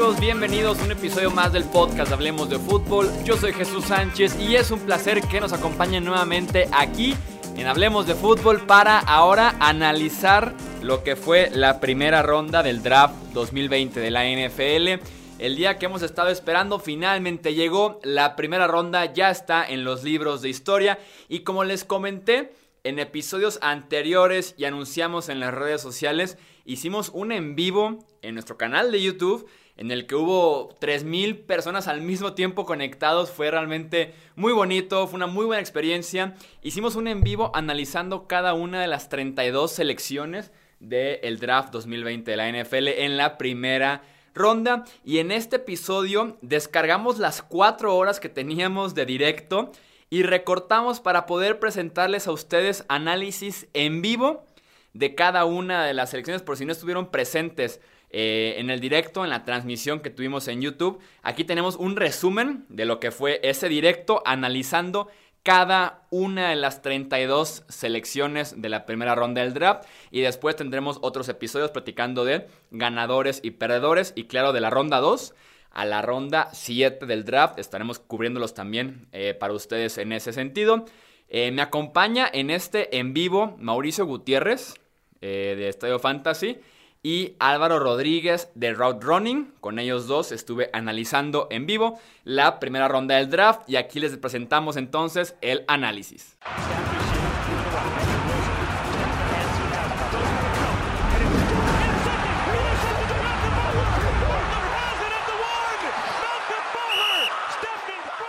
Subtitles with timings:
[0.00, 3.10] Bienvenidos a un episodio más del podcast Hablemos de Fútbol.
[3.22, 7.14] Yo soy Jesús Sánchez y es un placer que nos acompañen nuevamente aquí
[7.54, 13.14] en Hablemos de Fútbol para ahora analizar lo que fue la primera ronda del draft
[13.34, 15.04] 2020 de la NFL.
[15.38, 20.02] El día que hemos estado esperando finalmente llegó, la primera ronda ya está en los
[20.02, 25.82] libros de historia y como les comenté en episodios anteriores y anunciamos en las redes
[25.82, 29.46] sociales, hicimos un en vivo en nuestro canal de YouTube
[29.80, 33.30] en el que hubo 3.000 personas al mismo tiempo conectados.
[33.30, 36.34] Fue realmente muy bonito, fue una muy buena experiencia.
[36.62, 42.36] Hicimos un en vivo analizando cada una de las 32 selecciones del draft 2020 de
[42.36, 44.02] la NFL en la primera
[44.34, 44.84] ronda.
[45.02, 49.72] Y en este episodio descargamos las 4 horas que teníamos de directo
[50.10, 54.44] y recortamos para poder presentarles a ustedes análisis en vivo
[54.92, 57.80] de cada una de las selecciones por si no estuvieron presentes
[58.12, 60.98] eh, en el directo, en la transmisión que tuvimos en YouTube.
[61.22, 65.08] Aquí tenemos un resumen de lo que fue ese directo analizando
[65.44, 70.98] cada una de las 32 selecciones de la primera ronda del draft y después tendremos
[71.02, 75.32] otros episodios platicando de ganadores y perdedores y claro de la ronda 2
[75.70, 80.84] a la ronda 7 del draft estaremos cubriéndolos también eh, para ustedes en ese sentido.
[81.28, 84.74] Eh, me acompaña en este en vivo Mauricio Gutiérrez
[85.20, 86.58] de Estadio Fantasy
[87.02, 89.54] y Álvaro Rodríguez de Route Running.
[89.60, 94.16] Con ellos dos estuve analizando en vivo la primera ronda del draft y aquí les
[94.18, 96.36] presentamos entonces el análisis.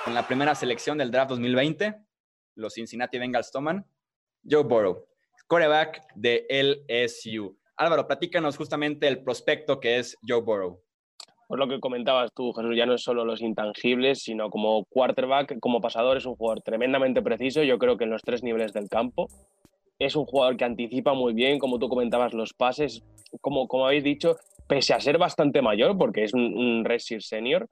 [0.08, 1.96] En la primera selección del draft 2020,
[2.56, 3.86] los Cincinnati Bengals toman
[4.50, 5.08] Joe Burrow,
[5.48, 7.61] coreback de LSU.
[7.82, 10.80] Álvaro, platícanos justamente el prospecto que es Joe Burrow.
[11.48, 15.60] Pues lo que comentabas tú, Jesús, ya no es solo los intangibles, sino como quarterback,
[15.60, 18.88] como pasador, es un jugador tremendamente preciso, yo creo que en los tres niveles del
[18.88, 19.28] campo.
[19.98, 23.04] Es un jugador que anticipa muy bien, como tú comentabas, los pases,
[23.42, 24.38] como, como habéis dicho,
[24.68, 26.86] pese a ser bastante mayor, porque es un, un
[27.20, 27.68] senior,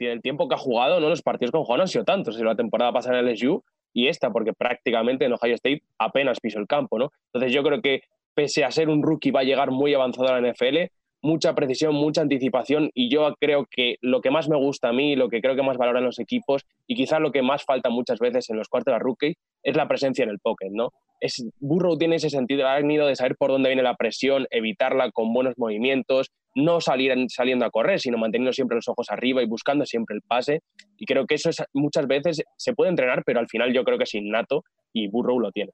[0.00, 1.08] el tiempo que ha jugado, ¿no?
[1.08, 2.38] los partidos que ha jugado no han sido tantos.
[2.40, 3.62] La temporada pasada en el LSU
[3.92, 6.98] y esta, porque prácticamente en Ohio State apenas pisó el campo.
[6.98, 7.10] ¿no?
[7.32, 8.02] Entonces yo creo que
[8.36, 10.92] pese a ser un rookie va a llegar muy avanzado a la NFL,
[11.22, 15.16] mucha precisión, mucha anticipación y yo creo que lo que más me gusta a mí,
[15.16, 18.18] lo que creo que más valoran los equipos y quizás lo que más falta muchas
[18.18, 20.90] veces en los cuartos de rookie es la presencia en el pocket, ¿no?
[21.18, 25.32] Es, Burrow tiene ese sentido ido de saber por dónde viene la presión, evitarla con
[25.32, 29.86] buenos movimientos, no salir saliendo a correr, sino manteniendo siempre los ojos arriba y buscando
[29.86, 30.60] siempre el pase.
[30.98, 34.04] Y creo que eso muchas veces se puede entrenar, pero al final yo creo que
[34.04, 35.72] es innato y Burrow lo tiene.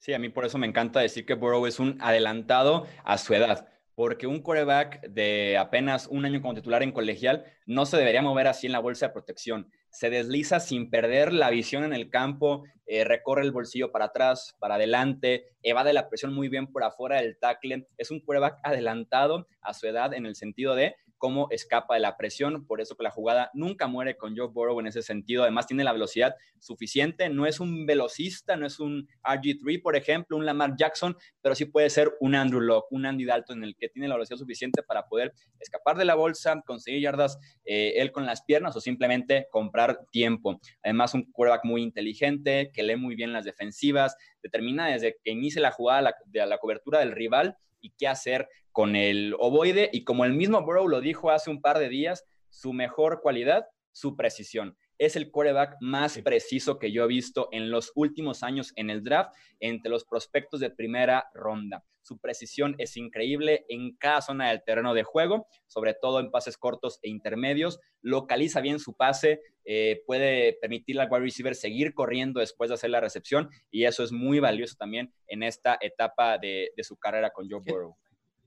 [0.00, 3.34] Sí, a mí por eso me encanta decir que Burrow es un adelantado a su
[3.34, 3.68] edad
[4.00, 8.46] porque un coreback de apenas un año como titular en colegial no se debería mover
[8.46, 9.70] así en la bolsa de protección.
[9.90, 14.56] Se desliza sin perder la visión en el campo, eh, recorre el bolsillo para atrás,
[14.58, 17.88] para adelante, evade la presión muy bien por afuera del tackle.
[17.98, 22.16] Es un coreback adelantado a su edad en el sentido de cómo escapa de la
[22.16, 22.66] presión.
[22.66, 25.42] Por eso que la jugada nunca muere con Joe Burrow en ese sentido.
[25.42, 27.28] Además, tiene la velocidad suficiente.
[27.28, 31.66] No es un velocista, no es un RG3, por ejemplo, un Lamar Jackson, pero sí
[31.66, 34.82] puede ser un Andrew Locke, un Andy Dalton en el que tiene la velocidad suficiente
[34.82, 39.46] para poder escapar de la bolsa, conseguir yardas eh, él con las piernas o simplemente
[39.50, 40.58] comprar tiempo.
[40.82, 45.60] Además, un quarterback muy inteligente, que lee muy bien las defensivas, determina desde que inicie
[45.60, 49.90] la jugada de la cobertura del rival y qué hacer con el ovoide.
[49.92, 53.66] Y como el mismo Burrow lo dijo hace un par de días, su mejor cualidad,
[53.92, 54.76] su precisión.
[55.00, 59.02] Es el quarterback más preciso que yo he visto en los últimos años en el
[59.02, 61.82] draft entre los prospectos de primera ronda.
[62.02, 66.58] Su precisión es increíble en cada zona del terreno de juego, sobre todo en pases
[66.58, 67.80] cortos e intermedios.
[68.02, 72.90] Localiza bien su pase, eh, puede permitirle al wide receiver seguir corriendo después de hacer
[72.90, 77.30] la recepción y eso es muy valioso también en esta etapa de, de su carrera
[77.30, 77.96] con Joe Burrow.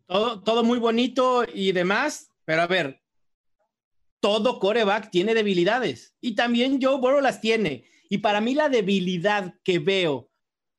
[0.05, 3.02] Todo, todo muy bonito y demás, pero a ver,
[4.23, 7.83] todo coreback tiene debilidades y también Joe Burrow las tiene.
[8.07, 10.29] Y para mí la debilidad que veo,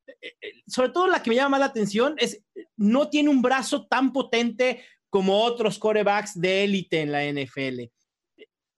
[0.07, 2.43] eh, eh, sobre todo la que me llama la atención, es
[2.79, 7.83] no tiene un brazo tan potente como otros corebacks de élite en la NFL.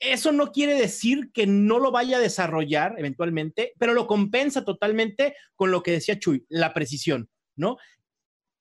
[0.01, 5.37] Eso no quiere decir que no lo vaya a desarrollar eventualmente, pero lo compensa totalmente
[5.55, 7.77] con lo que decía Chuy, la precisión, ¿no?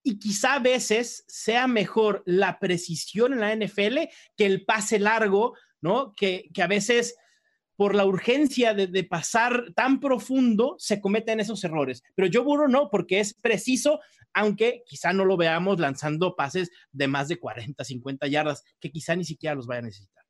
[0.07, 4.01] y quizá a veces sea mejor la precisión en la NFL
[4.37, 6.13] que el pase largo, ¿no?
[6.15, 7.15] Que, a veces
[7.77, 12.01] por la urgencia de, pasar tan profundo, se cometen esos errores.
[12.15, 13.99] Pero yo Burrow no, porque es preciso,
[14.33, 19.15] aunque quizá no lo veamos lanzando pases de más de 40, 50 yardas, que quizá
[19.15, 20.24] ni siquiera los vaya a necesitar.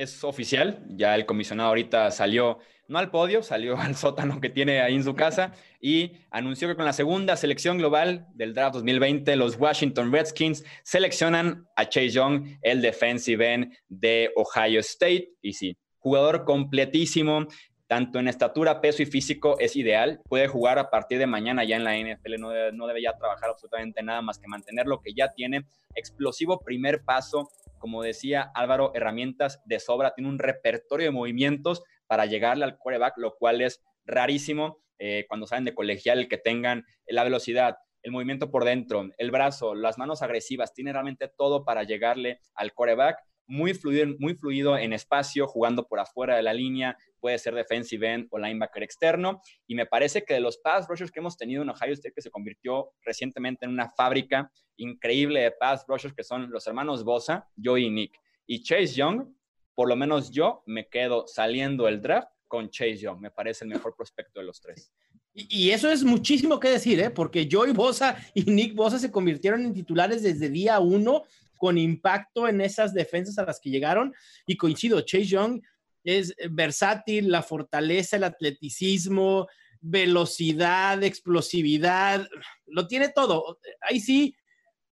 [0.00, 2.58] Es oficial, ya el comisionado ahorita salió,
[2.88, 5.52] no al podio, salió al sótano que tiene ahí en su casa
[5.82, 11.66] y anunció que con la segunda selección global del draft 2020, los Washington Redskins seleccionan
[11.76, 15.34] a Chase Young, el defensive end de Ohio State.
[15.42, 17.46] Y sí, jugador completísimo,
[17.86, 20.22] tanto en estatura, peso y físico es ideal.
[20.30, 23.18] Puede jugar a partir de mañana ya en la NFL, no debe, no debe ya
[23.18, 25.66] trabajar absolutamente nada más que mantener lo que ya tiene.
[25.94, 27.50] Explosivo primer paso,
[27.80, 33.14] como decía Álvaro, herramientas de sobra, tiene un repertorio de movimientos para llegarle al quarterback,
[33.16, 38.50] lo cual es rarísimo eh, cuando salen de colegial, que tengan la velocidad, el movimiento
[38.50, 43.74] por dentro, el brazo, las manos agresivas, tiene realmente todo para llegarle al quarterback muy
[43.74, 48.26] fluido, muy fluido en espacio, jugando por afuera de la línea, puede ser defensive end
[48.30, 49.40] o linebacker externo.
[49.66, 52.22] Y me parece que de los pass rushers que hemos tenido en Ohio State, que
[52.22, 57.48] se convirtió recientemente en una fábrica increíble de pass rushers, que son los hermanos Bosa,
[57.62, 58.18] Joey y Nick.
[58.46, 59.28] Y Chase Young,
[59.74, 63.20] por lo menos yo me quedo saliendo el draft con Chase Young.
[63.20, 64.92] Me parece el mejor prospecto de los tres.
[65.32, 67.10] Y, eso es muchísimo que decir, ¿eh?
[67.10, 71.22] porque Joey Bosa y Nick Bosa se convirtieron en titulares desde día uno
[71.56, 74.12] con impacto en esas defensas a las que llegaron.
[74.46, 75.62] Y coincido, Chase Young
[76.04, 79.48] es versátil, la fortaleza, el atleticismo,
[79.80, 82.26] velocidad, explosividad,
[82.66, 83.58] lo tiene todo.
[83.80, 84.36] Ahí sí,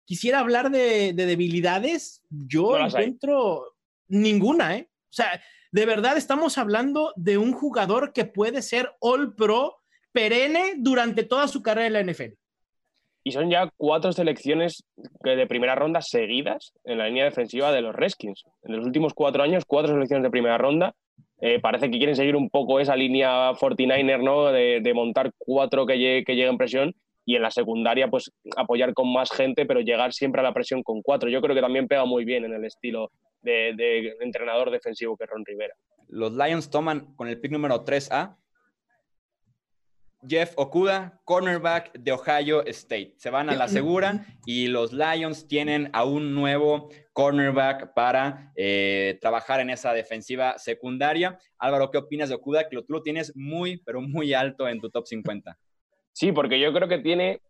[0.04, 2.22] quisiera hablar de, debilidades.
[2.30, 3.76] Yo no encuentro
[4.08, 4.88] ninguna, ¿eh?
[4.90, 5.42] O sea,
[5.72, 9.76] de verdad estamos hablando de un jugador que puede ser All Pro
[10.12, 12.32] perenne durante toda su carrera en la NFL.
[13.26, 14.84] Y son ya cuatro selecciones
[15.24, 18.44] de primera ronda seguidas en la línea defensiva de los Redskins.
[18.62, 20.94] En los últimos cuatro años, cuatro selecciones de primera ronda.
[21.40, 24.52] Eh, parece que quieren seguir un poco esa línea 49er, ¿no?
[24.52, 26.94] De, montar cuatro que, llegue, que lleguen presión
[27.24, 30.84] y en la secundaria, pues apoyar con más gente, pero llegar siempre a la presión
[30.84, 31.28] con cuatro.
[31.28, 33.10] Yo creo que también pega muy bien en el estilo
[33.42, 35.74] de, de entrenador defensivo que Ron Rivera.
[36.06, 38.36] Los Lions toman con el pick número 3A
[40.28, 43.14] Jeff Okuda, cornerback de Ohio State.
[43.16, 49.18] Se van a la segura y los Lions tienen a un nuevo cornerback para eh,
[49.20, 51.38] trabajar en esa defensiva secundaria.
[51.58, 52.68] Álvaro, ¿qué opinas de Okuda?
[52.68, 55.58] Que tú lo tienes muy, pero muy alto en tu top 50.
[56.12, 57.42] Sí, porque yo creo que tiene,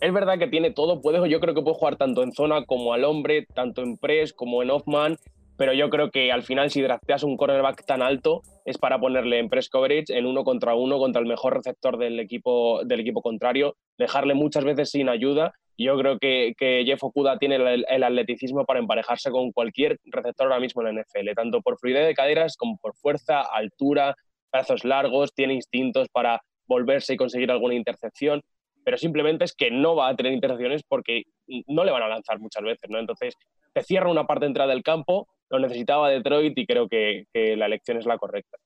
[0.00, 2.94] es verdad que tiene todo, puede, yo creo que puede jugar tanto en zona como
[2.94, 5.18] al hombre, tanto en press como en off-man,
[5.56, 9.38] pero yo creo que al final si drafteas un cornerback tan alto es para ponerle
[9.38, 13.22] en press coverage en uno contra uno contra el mejor receptor del equipo, del equipo
[13.22, 15.52] contrario, dejarle muchas veces sin ayuda.
[15.76, 20.82] Yo creo que, Jeff Okuda tiene el, atleticismo para emparejarse con cualquier receptor ahora mismo
[20.82, 24.14] en la NFL, tanto por fluidez de caderas como por fuerza, altura,
[24.52, 28.40] brazos largos, tiene instintos para volverse y conseguir alguna intercepción,
[28.84, 31.24] pero simplemente es que no va a tener intercepciones porque
[31.66, 32.98] no le van a lanzar muchas veces, ¿no?
[32.98, 33.34] Entonces,
[33.72, 35.26] te cierra una parte entrada del campo,
[35.58, 38.58] lo necesitaba Detroit y creo que, la elección es la correcta.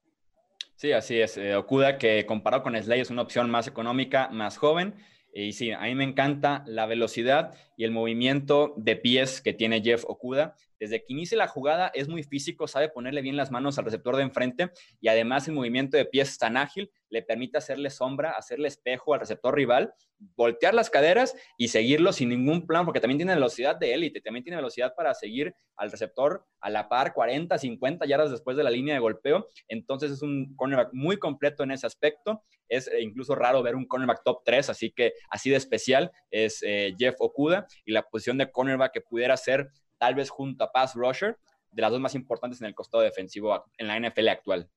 [0.75, 1.37] Sí, así es.
[1.37, 4.94] Eh, Okuda, que comparado con Slay es una opción más económica, más joven.
[5.35, 9.81] Y sí, a mí me encanta la velocidad y el movimiento de pies que tiene
[9.81, 10.57] Jeff Okuda.
[10.81, 14.17] Desde que inicia la jugada es muy físico, sabe ponerle bien las manos al receptor
[14.17, 14.71] de enfrente
[15.01, 19.14] y además el movimiento de pies es tan ágil, le permite hacerle sombra, hacerle espejo
[19.14, 19.95] al receptor rival,
[20.37, 24.43] voltear las caderas y seguirlo sin ningún plan, porque también tiene velocidad de élite, también
[24.43, 28.71] tiene velocidad para seguir al receptor a la par 40, 50 yardas después de la
[28.71, 29.47] línea de golpeo.
[29.69, 32.43] Entonces es un cornerback muy completo en ese aspecto.
[32.69, 36.62] Es eh, incluso raro ver un cornerback top 3, así que así de especial es
[36.62, 40.73] eh, Jeff Okuda y la posición de cornerback que pudiera ser tal vez junto a
[40.73, 41.39] pass rusher,
[41.71, 44.71] de las dos más importantes en el costado defensivo en la NFL actual.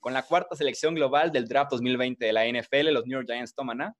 [0.00, 3.54] Con la cuarta selección global del draft 2020 de la NFL, los New York Giants
[3.54, 3.96] toman a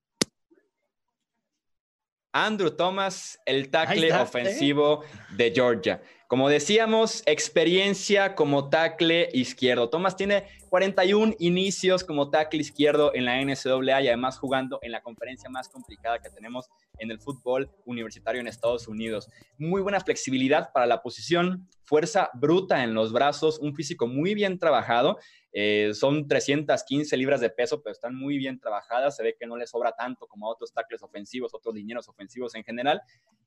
[2.33, 4.13] Andrew Thomas, el tackle ¿eh?
[4.15, 5.03] ofensivo
[5.37, 6.03] de Georgia.
[6.29, 9.89] Como decíamos, experiencia como tackle izquierdo.
[9.91, 15.03] Thomas tiene 41 inicios como tackle izquierdo en la NCAA y además jugando en la
[15.03, 16.69] conferencia más complicada que tenemos
[16.99, 19.29] en el fútbol universitario en Estados Unidos.
[19.57, 24.59] Muy buena flexibilidad para la posición, fuerza bruta en los brazos, un físico muy bien
[24.59, 25.19] trabajado.
[25.59, 29.17] Eh, son 315 libras de peso, pero están muy bien trabajadas.
[29.17, 32.55] Se ve que no le sobra tanto como a otros tackles ofensivos, otros linieros ofensivos
[32.55, 33.01] en general.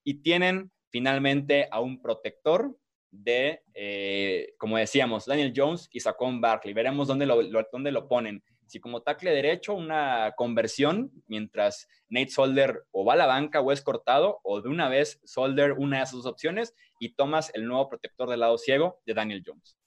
[0.03, 2.75] Y tienen finalmente a un protector
[3.11, 6.73] de, eh, como decíamos, Daniel Jones y Saquon Barkley.
[6.73, 8.43] Veremos dónde lo, dónde lo ponen.
[8.65, 13.71] Si como tackle derecho, una conversión, mientras Nate Solder o va a la banca o
[13.71, 17.87] es cortado, o de una vez Solder una de sus opciones y tomas el nuevo
[17.87, 19.78] protector del lado ciego de Daniel Jones.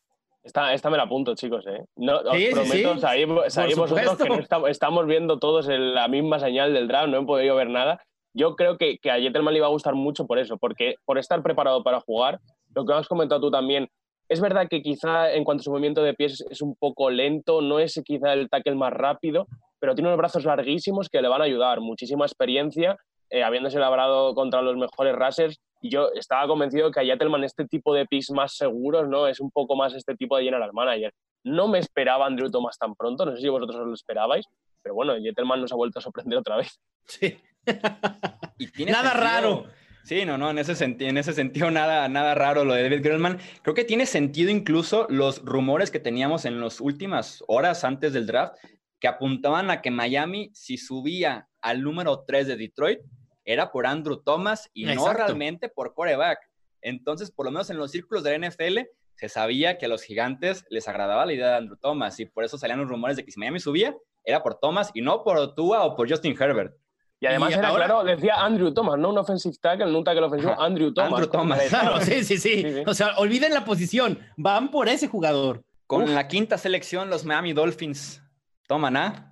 [0.42, 1.64] Esta, esta me la apunto, chicos.
[1.66, 1.84] ¿eh?
[1.96, 7.08] No, os prometo, sabéis, vosotros que no estamos, viendo todos la misma señal del draft,
[7.08, 8.02] no he podido ver nada.
[8.34, 11.18] Yo creo que, que a Jettelman le iba a gustar mucho por eso, porque por
[11.18, 12.40] estar preparado para jugar,
[12.75, 13.88] lo que has comentado tú también,
[14.28, 17.61] es verdad que quizá en cuanto a su movimiento de pies es un poco lento,
[17.61, 19.46] no es quizá el tackle más rápido,
[19.78, 22.96] pero tiene unos brazos larguísimos que le van a ayudar, muchísima experiencia,
[23.30, 25.61] eh, habiéndose labrado contra los mejores rushers.
[25.82, 29.26] Y yo estaba convencido que a Yatelman este tipo de picks más seguros, ¿no?
[29.26, 31.12] Es un poco más este tipo de general manager.
[31.44, 34.46] No me esperaba Andrew Thomas tan pronto, no sé si vosotros os lo esperabais,
[34.80, 36.80] pero bueno, Yatelman nos ha vuelto a sorprender otra vez.
[37.04, 37.36] Sí.
[38.86, 39.66] Nada raro.
[40.04, 43.38] Sí, no, no, en ese, en ese sentido nada, nada raro lo de David Grellman.
[43.62, 48.26] Creo que tiene sentido incluso los rumores que teníamos en las últimas horas antes del
[48.26, 48.56] draft
[48.98, 53.00] que apuntaban a que Miami, si subía al número 3 de Detroit,
[53.44, 56.38] era por Andrew Thomas y no realmente por coreback.
[56.80, 58.80] Entonces, por lo menos en los círculos de la NFL,
[59.14, 62.44] se sabía que a los gigantes les agradaba la idea de Andrew Thomas y por
[62.44, 65.54] eso salían los rumores de que si Miami subía, era por Thomas y no por
[65.54, 66.75] Tua o por Justin Herbert.
[67.20, 70.61] Y además era claro, decía Andrew Thomas, no un offensive tackle, no un tackle ofensivo,
[70.61, 71.12] Andrew Thomas.
[71.12, 71.62] Andrew Thomas.
[71.68, 75.62] Claro, sí, sí, sí, O sea, olviden la posición, van por ese jugador.
[75.87, 78.22] Con la quinta selección, los Miami Dolphins
[78.66, 79.31] toman a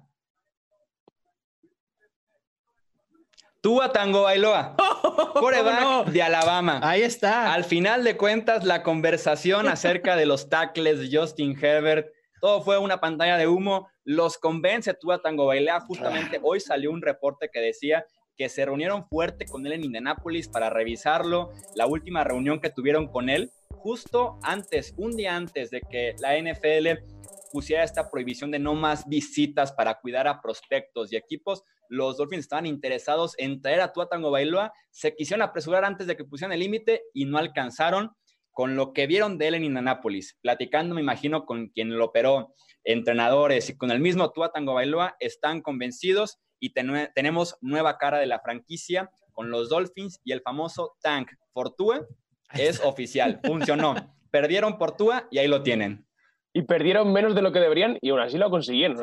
[3.60, 4.74] Tua Tango Bailoa,
[5.34, 6.80] coreback de Alabama.
[6.82, 7.52] Ahí está.
[7.52, 12.08] Al final de cuentas, la conversación acerca de los tackles de Justin Herbert,
[12.40, 15.80] todo fue una pantalla de humo los convence Tua Tango Bailea.
[15.80, 20.48] Justamente hoy salió un reporte que decía que se reunieron fuerte con él en Indianápolis
[20.48, 21.50] para revisarlo.
[21.74, 26.38] La última reunión que tuvieron con él, justo antes, un día antes de que la
[26.38, 27.04] NFL
[27.52, 32.44] pusiera esta prohibición de no más visitas para cuidar a prospectos y equipos, los Dolphins
[32.44, 36.52] estaban interesados en traer a Tua Tango Bailoa, se quisieron apresurar antes de que pusieran
[36.52, 38.12] el límite y no alcanzaron
[38.52, 42.54] con lo que vieron de él en Indianápolis, platicando, me imagino, con quien lo operó,
[42.84, 48.26] entrenadores y con el mismo Tua Tango Bailoa, están convencidos y tenemos nueva cara de
[48.26, 52.06] la franquicia con los Dolphins y el famoso Tank Fortue
[52.52, 53.94] es oficial, funcionó.
[54.30, 56.06] Perdieron por Tua y ahí lo tienen.
[56.52, 58.96] Y perdieron menos de lo que deberían y aún así lo consiguieron.
[58.96, 59.02] No,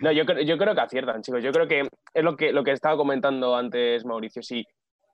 [0.00, 1.42] yo, yo creo que aciertan, chicos.
[1.42, 4.42] Yo creo que es lo que, lo que estaba comentando antes Mauricio.
[4.42, 4.64] Sí,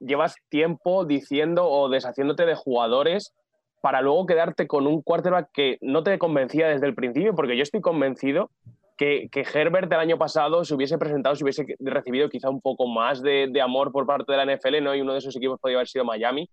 [0.00, 3.34] llevas tiempo diciendo o deshaciéndote de jugadores
[3.80, 7.62] para luego quedarte con un quarterback que no te convencía desde el principio, porque yo
[7.62, 8.50] estoy convencido
[8.96, 12.86] que, que Herbert del año pasado se hubiese presentado, se hubiese recibido quizá un poco
[12.86, 14.94] más de, de, amor por parte de la NFL, ¿no?
[14.94, 16.48] Y uno de esos equipos podría haber sido Miami.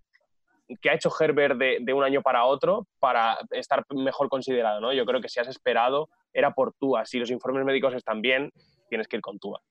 [0.81, 4.93] ¿Qué ha hecho Herbert de, de, un año para otro para estar mejor considerado, ¿no?
[4.93, 7.05] Yo creo que si has esperado era por Tua.
[7.05, 8.51] Si los informes médicos están bien,
[8.89, 9.61] tienes que ir con Tua.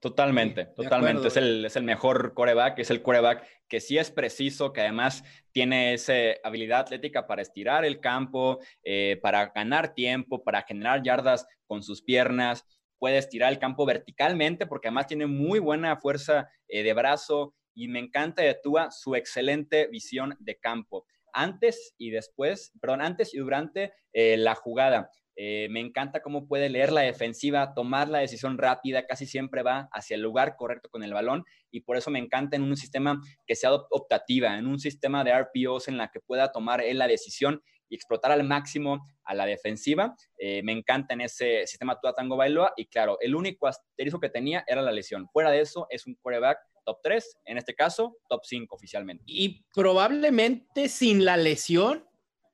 [0.00, 1.28] Totalmente, totalmente.
[1.28, 5.22] Es el, es el, mejor coreback, es el coreback que sí es preciso, que además
[5.52, 11.46] tiene esa habilidad atlética para estirar el campo, eh, para ganar tiempo, para generar yardas
[11.66, 12.64] con sus piernas.
[12.98, 17.88] Puede estirar el campo verticalmente porque además tiene muy buena fuerza eh, de brazo y
[17.88, 21.04] me encanta de Tua su excelente visión de campo.
[21.34, 26.68] Antes y después, perdón, antes y durante eh, la jugada eh, me encanta cómo puede
[26.68, 31.02] leer la defensiva, tomar la decisión rápida, casi siempre va hacia el lugar correcto con
[31.02, 34.78] el balón y por eso me encanta en un sistema que sea optativa, en un
[34.78, 39.06] sistema de RPOs en la que pueda tomar él la decisión y explotar al máximo
[39.24, 40.14] a la defensiva.
[40.38, 44.28] Eh, me encanta en ese sistema Tua Tango Bailoa y claro, el único asterisco que
[44.28, 45.28] tenía era la lesión.
[45.32, 49.24] Fuera de eso, es un quarterback top 3, en este caso, top 5 oficialmente.
[49.26, 52.06] Y probablemente sin la lesión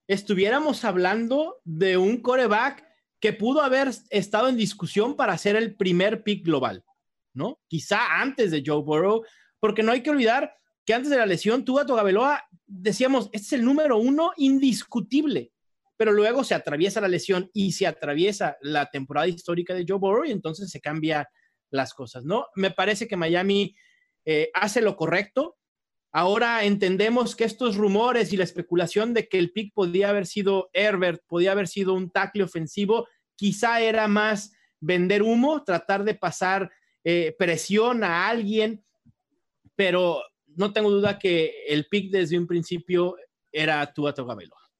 [0.08, 2.84] estuviéramos hablando de un coreback
[3.20, 6.84] que pudo haber estado en discusión para ser el primer pick global,
[7.32, 7.60] ¿no?
[7.68, 9.24] Quizá antes de Joe Burrow,
[9.58, 13.52] porque no hay que olvidar que antes de la lesión, Tua Togabeloa, decíamos, este es
[13.54, 15.52] el número uno indiscutible,
[15.96, 20.24] pero luego se atraviesa la lesión y se atraviesa la temporada histórica de Joe Burrow
[20.24, 21.28] y entonces se cambia
[21.70, 22.46] las cosas, ¿no?
[22.54, 23.74] Me parece que Miami
[24.24, 25.56] eh, hace lo correcto,
[26.18, 30.70] Ahora entendemos que estos rumores y la especulación de que el pick podía haber sido
[30.72, 36.70] Herbert, podía haber sido un tackle ofensivo, quizá era más vender humo, tratar de pasar
[37.04, 38.82] eh, presión a alguien,
[39.74, 43.16] pero no tengo duda que el pick desde un principio
[43.52, 44.70] era Tua Tagovailoa.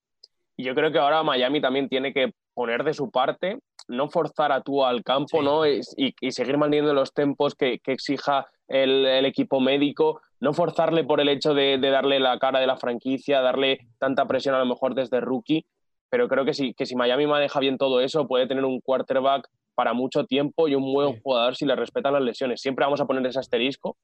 [0.57, 4.63] Yo creo que ahora Miami también tiene que poner de su parte, no forzar a
[4.63, 5.67] Tua al campo, ¿no?
[5.67, 5.83] Y,
[6.31, 11.79] seguir manteniendo los tempos que, exija el, equipo médico, no forzarle por el hecho de,
[11.79, 15.67] darle la cara de la franquicia, darle tanta presión a lo mejor desde rookie,
[16.11, 19.49] pero creo que si, que si Miami maneja bien todo eso, puede tener un quarterback
[19.75, 22.61] para mucho tiempo y un buen jugador si le respetan las lesiones.
[22.61, 23.97] Siempre vamos a poner ese asterisco,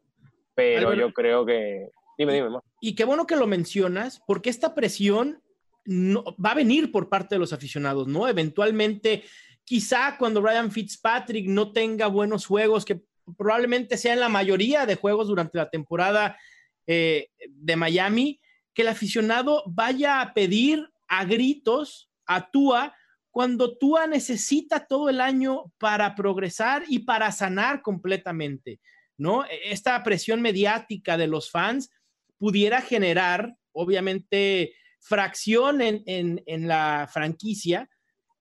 [0.54, 1.88] pero yo creo que...
[2.18, 2.48] Dime, dime.
[2.80, 5.42] Y qué bueno que lo mencionas, porque esta presión
[5.88, 8.28] va a venir por parte de los aficionados, ¿no?
[8.28, 9.24] Eventualmente,
[9.64, 13.02] quizá cuando Ryan Fitzpatrick no tenga buenos juegos, que
[13.36, 16.38] probablemente sean la mayoría de juegos durante la temporada
[16.86, 18.40] eh, de Miami,
[18.74, 22.94] que el aficionado vaya a pedir a gritos a Tua
[23.30, 28.80] cuando Tua necesita todo el año para progresar y para sanar completamente,
[29.16, 29.44] ¿no?
[29.44, 31.90] E, esta presión mediática de los fans
[32.36, 37.88] pudiera generar, obviamente, fracción en, en la franquicia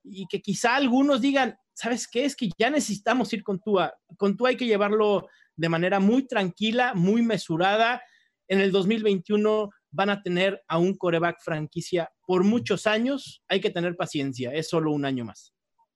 [0.03, 2.25] y que quizá algunos digan, ¿sabes qué?
[2.25, 3.93] Es que ya necesitamos ir con Tua.
[4.17, 8.01] Con Tua hay que llevarlo de manera muy tranquila, muy mesurada.
[8.47, 13.43] En el 2021 van a tener a un coreback franquicia por muchos años.
[13.47, 15.53] Hay que tener paciencia, es solo un año más.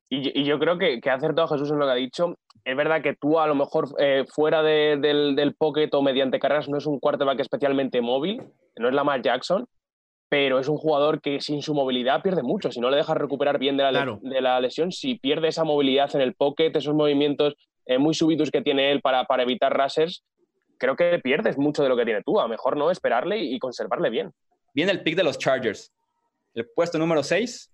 [0.09, 2.35] Y, yo creo que, que ha acertado Jesús en lo que ha dicho.
[2.63, 5.01] Es verdad que tú a lo mejor eh, fuera del,
[5.35, 8.37] del pocket o mediante carreras no es un quarterback especialmente móvil,
[8.77, 9.65] no es la Lamar Jackson,
[10.35, 12.69] pero es un jugador que sin su movilidad pierde mucho.
[12.69, 16.13] Si no le dejas recuperar bien de la, de la lesión, si pierde esa movilidad
[16.13, 20.25] en el pocket, esos movimientos eh, muy súbitos que tiene él para, para evitar rashers,
[20.77, 22.41] creo que pierdes mucho de lo que tiene tú.
[22.41, 24.33] A mejor no esperarle y, conservarle bien.
[24.73, 25.93] Viene el pick de los Chargers.
[26.53, 27.71] El puesto número 6.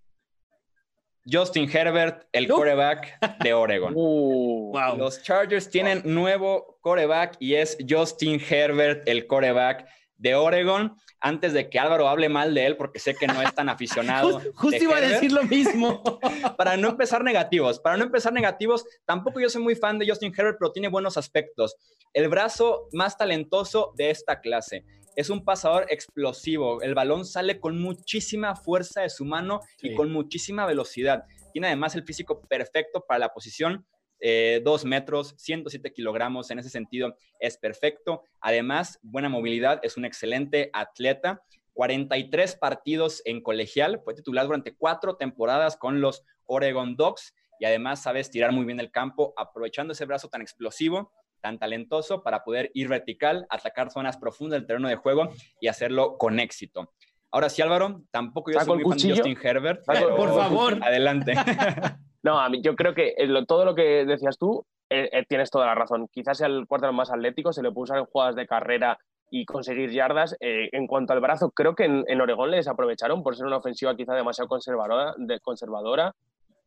[1.25, 3.93] Justin Herbert, el coreback de Oregon.
[3.95, 9.87] Uh, los Chargers tienen nuevo coreback y es Justin Herbert, el coreback
[10.21, 13.53] de Oregon antes de que Álvaro hable mal de él, porque sé que no es
[13.53, 14.39] tan aficionado.
[14.55, 16.01] Justo iba a decir lo mismo.
[16.57, 20.33] para no empezar negativos, para no empezar negativos, tampoco yo soy muy fan de Justin
[20.35, 21.75] Herbert, pero tiene buenos aspectos.
[22.13, 24.85] El brazo más talentoso de esta clase.
[25.15, 26.81] Es un pasador explosivo.
[26.81, 31.25] El balón sale con muchísima fuerza de su mano y con muchísima velocidad.
[31.51, 33.85] Tiene además el físico perfecto para la posición
[34.21, 38.23] eh, dos metros, 107 kilogramos, en ese sentido es perfecto.
[38.39, 41.43] Además, buena movilidad, es un excelente atleta.
[41.73, 48.03] 43 partidos en colegial, fue titular durante cuatro temporadas con los Oregon Ducks y además
[48.03, 52.71] sabe estirar muy bien el campo, aprovechando ese brazo tan explosivo, tan talentoso para poder
[52.73, 55.29] ir vertical, atacar zonas profundas del terreno de juego
[55.59, 56.93] y hacerlo con éxito.
[57.31, 59.85] Ahora sí, Álvaro, tampoco yo soy muy fan de Justin Herbert.
[59.85, 60.77] por favor.
[60.83, 61.33] Adelante.
[62.23, 63.15] No, a mí, yo creo que
[63.47, 66.07] todo lo que decías tú, eh, eh, tienes toda la razón.
[66.11, 68.97] Quizás sea el cuarto más atlético, se le puede usar en jugadas de carrera
[69.31, 70.35] y conseguir yardas.
[70.39, 73.57] Eh, en cuanto al brazo, creo que en, en, Oregón les aprovecharon por ser una
[73.57, 76.13] ofensiva quizá demasiado conservadora, de, conservadora.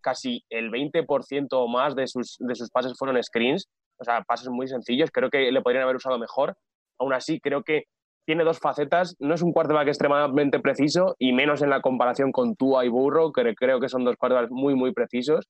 [0.01, 4.49] Casi el 20% o más de sus, de sus pases fueron screens, o sea, pases
[4.49, 5.11] muy sencillos.
[5.13, 6.57] Creo que le podrían haber usado mejor.
[6.99, 7.85] Aún así, creo que
[8.25, 9.17] tiene dos facetas.
[9.19, 13.33] No es un quarterback extremadamente preciso y menos en la comparación con Tua y Burro,
[13.33, 15.47] que creo que son dos quarterbacks muy, muy precisos.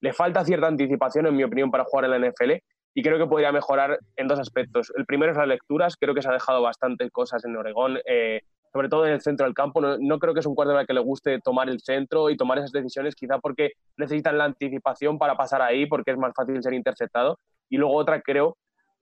[0.00, 2.52] Le falta cierta anticipación, en mi opinión, para jugar en la NFL
[2.94, 4.90] y creo que podría mejorar en dos aspectos.
[4.96, 5.96] El primero es las lecturas.
[5.96, 8.40] Creo que se ha dejado bastantes cosas en Oregón, eh,
[8.72, 9.82] sobre todo en el centro del campo.
[9.82, 12.72] No, creo que es un quarterback que le guste tomar el centro y tomar esas
[12.72, 17.38] decisiones, quizá porque necesitan la anticipación para pasar ahí, porque es más fácil ser interceptado.
[17.68, 18.56] Y luego otra, creo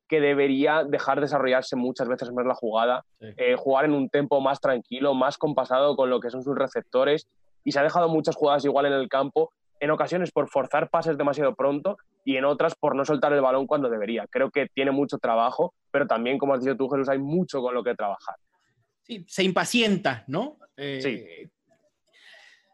[0.09, 4.61] que debería dejar desarrollarse muchas veces más la jugada, eh, jugar en un tempo más
[4.61, 7.27] tranquilo, más compasado con lo que son sus receptores
[7.65, 11.17] y se ha dejado muchas jugadas igual en el campo, en ocasiones por forzar pases
[11.17, 14.27] demasiado pronto y en otras por no soltar el balón cuando debería.
[14.31, 17.75] Creo que tiene mucho trabajo, pero también, como has dicho tú, Jesús, hay mucho con
[17.75, 18.37] lo que trabajar.
[19.03, 20.59] Sí, se impacienta, ¿no?
[20.77, 21.25] Eh, sí.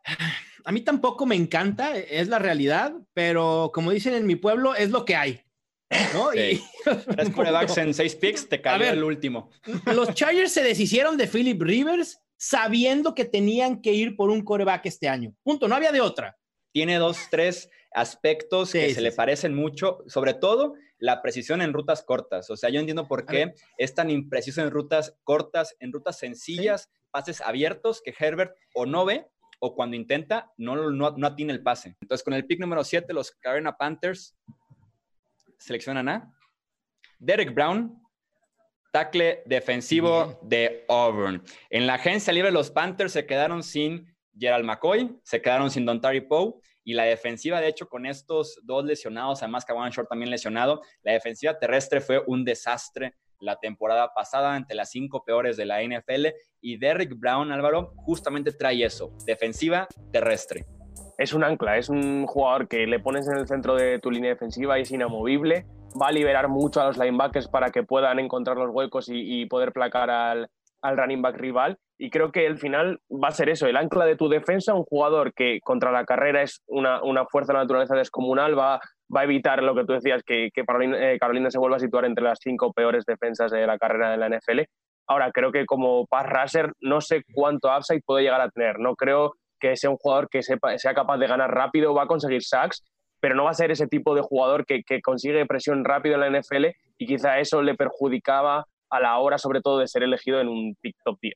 [0.65, 4.91] A mí tampoco me encanta, es la realidad, pero como dicen en mi pueblo, es
[4.91, 5.41] lo que hay.
[6.15, 6.35] ¿No?
[6.35, 6.63] Y,
[7.15, 9.51] Tres corebacks en seis picks, te cayó el último.
[9.87, 14.87] Los Chargers se deshicieron de Philip Rivers sabiendo que tenían que ir por un coreback
[14.87, 15.35] este año.
[15.43, 16.39] Punto, no había de otra.
[16.73, 22.03] Tiene dos, tres aspectos que se le parecen mucho, sobre todo la precisión en rutas
[22.03, 22.49] cortas.
[22.51, 26.89] O sea, yo entiendo por qué es tan impreciso en rutas cortas, en rutas sencillas,
[27.11, 29.27] pases abiertos que Herbert o no ve
[29.59, 31.97] o cuando intenta no, no, no atina el pase.
[32.01, 34.37] Entonces, con el pick número 7, los Carolina Panthers
[35.61, 36.35] seleccionan a
[37.19, 38.03] Derek Brown,
[38.93, 41.43] tackle defensivo de Auburn.
[41.69, 46.01] En la agencia libre, los Panthers se quedaron sin Gerald McCoy, se quedaron sin Don
[46.01, 46.55] Tari Poe.
[46.83, 51.13] Y la defensiva, de hecho, con estos dos lesionados, además que Short también lesionado, la
[51.13, 56.29] defensiva terrestre fue un desastre la temporada pasada ante las cinco peores de la NFL.
[56.61, 60.65] Y Derek Brown, Álvaro, justamente trae eso, defensiva terrestre
[61.21, 64.31] es un ancla, es un jugador que le pones en el centro de tu línea
[64.31, 65.67] defensiva y es inamovible.
[66.01, 69.73] Va a liberar mucho a los linebackers para que puedan encontrar los huecos y, poder
[69.73, 70.49] placar al,
[70.83, 71.77] running back rival.
[71.99, 74.85] Y creo que el final va a ser eso, el ancla de tu defensa, un
[74.85, 78.81] jugador que contra la carrera es una, fuerza de naturaleza descomunal, va,
[79.15, 81.81] va a evitar lo que tú decías, que, que Carolina, eh, Carolina, se vuelva a
[81.81, 84.61] situar entre las cinco peores defensas de la carrera de la NFL.
[85.07, 88.79] Ahora, creo que como pass rusher no sé cuánto upside puede llegar a tener.
[88.79, 92.07] No creo que sea un jugador que sepa, sea capaz de ganar rápido, va a
[92.07, 92.83] conseguir sacks,
[93.21, 96.41] pero no va a ser ese tipo de jugador que, consigue presión rápido en la
[96.41, 96.67] NFL
[96.99, 100.77] y quizá eso le perjudicaba a la hora, sobre todo, de ser elegido en un
[100.81, 101.35] pick top 10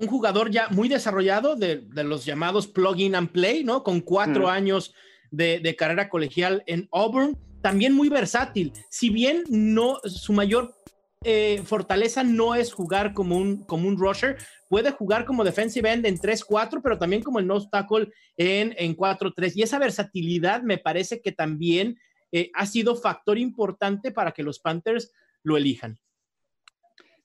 [0.00, 3.82] un jugador ya muy desarrollado de, los llamados plug-in and play, ¿no?
[3.82, 4.50] Con cuatro mm.
[4.50, 4.94] años
[5.30, 8.72] de, carrera colegial en Auburn, también muy versátil.
[8.88, 10.74] Si bien no, su mayor
[11.22, 16.06] eh, fortaleza no es jugar como un, como un rusher, puede jugar como defensive end
[16.06, 19.52] en 3-4, pero también como el nose tackle en, en 4-3.
[19.54, 21.98] Y esa versatilidad me parece que también
[22.32, 25.98] eh, ha sido factor importante para que los Panthers lo elijan.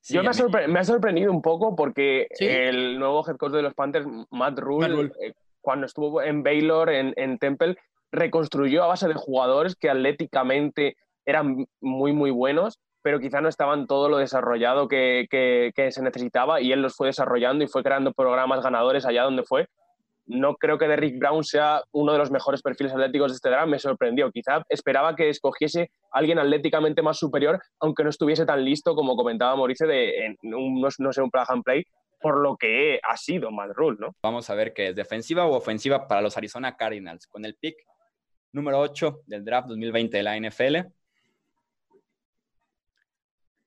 [0.07, 0.29] Yo me,
[0.79, 5.33] ha sorprendido un poco porque el nuevo head coach de los Panthers, Matt Rule, eh,
[5.61, 7.75] cuando estuvo en Baylor, en, en, Temple,
[8.11, 13.85] reconstruyó a base de jugadores que atléticamente eran muy, muy buenos, pero quizá no estaban
[13.85, 15.27] todo lo desarrollado que,
[15.91, 19.67] se necesitaba y él los fue desarrollando y fue creando programas ganadores allá donde fue
[20.25, 23.67] no creo que Derrick Brown sea uno de los mejores perfiles atléticos de este draft.
[23.67, 24.31] Me sorprendió.
[24.31, 29.55] Quizá esperaba que escogiese alguien atléticamente más superior, aunque no estuviese tan listo como comentaba
[29.55, 31.83] Mauricio de un, no, sé, un plug and play,
[32.19, 34.15] por lo que ha sido Matt Rule, ¿no?
[34.23, 37.27] Vamos a ver qué es defensiva o ofensiva para los Arizona Cardinals.
[37.27, 37.75] Con el pick
[38.51, 40.87] número 8 del draft 2020 de la NFL.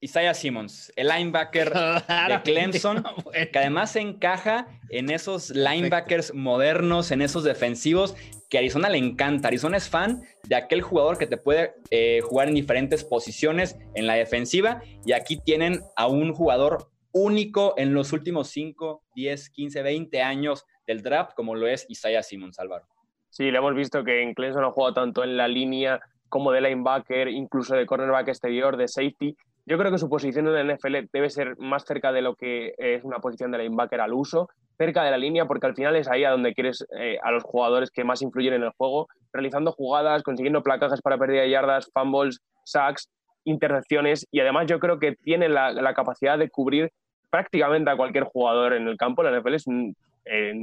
[0.00, 1.72] Isaiah Simmons, el linebacker
[2.28, 3.04] de Clemson,
[3.52, 8.14] que además encaja en esos linebackers modernos, en esos defensivos
[8.48, 9.48] que a Arizona le encanta.
[9.48, 14.06] Arizona es fan de aquel jugador que te puede eh, jugar en diferentes posiciones en
[14.06, 19.82] la defensiva y aquí tienen a un jugador único en los últimos 5, 10, 15,
[19.82, 22.86] 20 años del draft como lo es Isaiah Simmons, Álvaro.
[23.30, 26.60] Sí, le hemos visto que en Clemson ha jugado tanto en la línea como de
[26.60, 29.36] linebacker, incluso de cornerback exterior, de safety,
[29.68, 32.72] yo creo que su posición en el NFL debe ser más cerca de lo que
[32.78, 36.08] es una posición de linebacker al uso, cerca de la línea, porque al final es
[36.08, 39.72] ahí a donde quieres eh, a los jugadores que más influyen en el juego, realizando
[39.72, 43.10] jugadas, consiguiendo placajes para pérdida de yardas, fumbles, sacks,
[43.44, 46.90] intercepciones, y además yo creo que tiene la, capacidad de cubrir
[47.28, 49.22] prácticamente a cualquier jugador en el campo.
[49.22, 49.94] La NFL es un,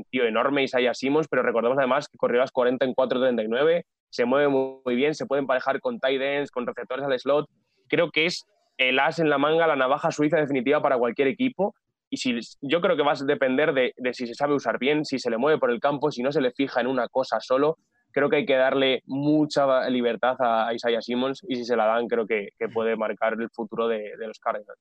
[0.10, 4.48] tío enorme, Isaiah Simmons, pero recordemos además que corrió las 40 en 4.39, se mueve
[4.48, 7.48] muy, bien, se puede emparejar con tight ends, con receptores al slot.
[7.88, 8.46] Creo que es
[8.78, 11.76] el as en la manga, la navaja suiza definitiva para cualquier equipo.
[12.10, 15.20] Y si, yo creo que va a depender de, si se sabe usar bien, si
[15.20, 17.78] se le mueve por el campo, si no se le fija en una cosa solo.
[18.12, 22.08] Creo que hay que darle mucha libertad a Isaiah Simmons y si se la dan,
[22.08, 24.80] creo que, puede marcar el futuro de, los Cardinals.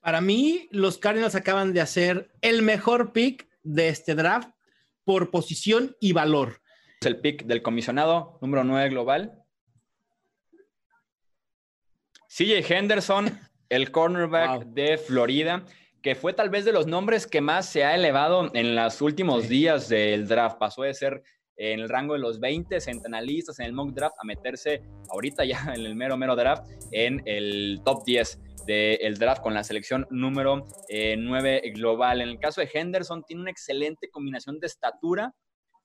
[0.00, 4.50] Para mí, los Cardinals acaban de hacer el mejor pick de este draft
[5.04, 6.60] por posición y valor.
[7.00, 9.43] Es el pick del comisionado número 9 global,
[12.36, 15.64] CJ Henderson, el cornerback de Florida,
[16.02, 19.48] que fue tal vez de los nombres que más se ha elevado en los últimos
[19.48, 20.58] días del draft.
[20.58, 21.22] Pasó de ser
[21.56, 25.62] en el rango de los 20 centenalistas en el mock draft a meterse ahorita ya
[25.76, 30.66] en el mero, mero draft en el top 10 del draft con la selección número
[30.88, 32.20] 9 eh, global.
[32.20, 35.32] En el caso de Henderson, tiene una excelente combinación de estatura,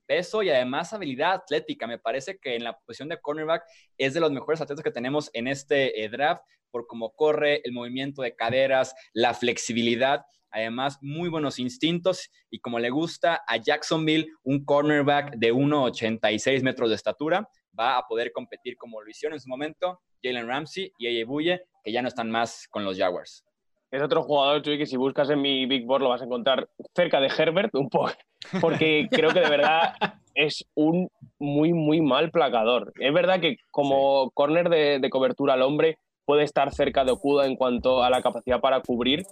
[0.09, 1.85] peso y además habilidad atlética.
[1.85, 3.63] Me parece que en la posición de cornerback
[3.95, 6.41] es de los mejores atletas que tenemos en este eh, draft
[6.71, 10.25] por cómo corre, el movimiento de caderas, la flexibilidad.
[10.49, 16.89] Además, muy buenos instintos y como le gusta a Jacksonville, un cornerback de 1,86 metros
[16.89, 17.47] de estatura,
[17.79, 21.61] va a poder competir como lo hicieron en su momento Jalen Ramsey y AJ Buye,
[21.83, 23.45] que ya no están más con los Jaguars.
[23.91, 26.69] Es otro jugador, Chuy, que si buscas en mi Big Board lo vas a encontrar
[26.95, 28.11] cerca de Herbert, un poco,
[28.61, 29.95] porque creo que de verdad
[30.35, 32.93] es un muy, muy mal placador.
[32.99, 37.55] Es verdad que como corner de, cobertura al hombre puede estar cerca de Okuda en
[37.55, 39.23] cuanto a la capacidad para cubrir,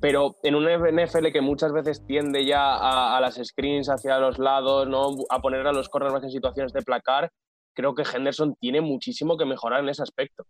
[0.00, 4.88] pero en un NFL que muchas veces tiende ya a, las screens hacia los lados,
[4.88, 5.10] ¿no?
[5.28, 7.30] a poner a los cornerbacks en situaciones de placar,
[7.74, 10.44] creo que Henderson tiene muchísimo que mejorar en ese aspecto.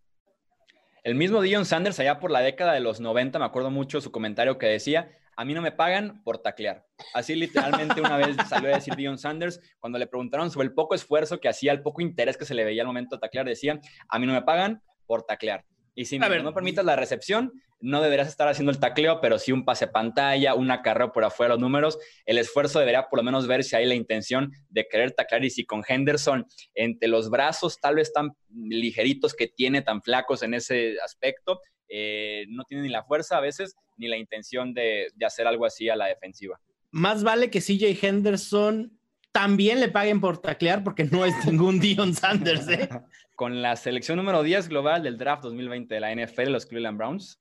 [1.05, 4.11] El mismo Dion Sanders, allá por la década de los 90, me acuerdo mucho su
[4.11, 6.85] comentario que decía, a mí no me pagan por taclear.
[7.15, 10.97] Así literalmente una vez salió a decir Dion Sanders, cuando le preguntaron sobre el poco
[10.97, 13.81] esfuerzo que hacía, el poco interés que se le veía al momento de taclear, decía,
[14.09, 15.65] a mí no me pagan por taclear.
[15.99, 19.65] Y si no permitas la recepción, no deberías estar haciendo el tacleo, pero sí un
[19.65, 21.99] pase pantalla, una carrera por afuera de los números.
[22.25, 25.51] El esfuerzo debería por lo menos ver si hay la intención de querer taclear y
[25.51, 30.55] si con Henderson entre los brazos tal vez tan ligeritos que tiene, tan flacos en
[30.55, 35.27] ese aspecto, eh, no tiene ni la fuerza a veces ni la intención de, de
[35.27, 36.61] hacer algo así a la defensiva.
[36.93, 38.98] Más vale que CJ Henderson
[39.39, 42.89] también le paguen por taclear porque no es ningún Dion Sanders, ¿eh?
[43.37, 47.41] Con la selección número 10 global del draft 2020 de la NFL, los Cleveland Browns.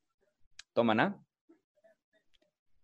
[0.73, 1.19] toman a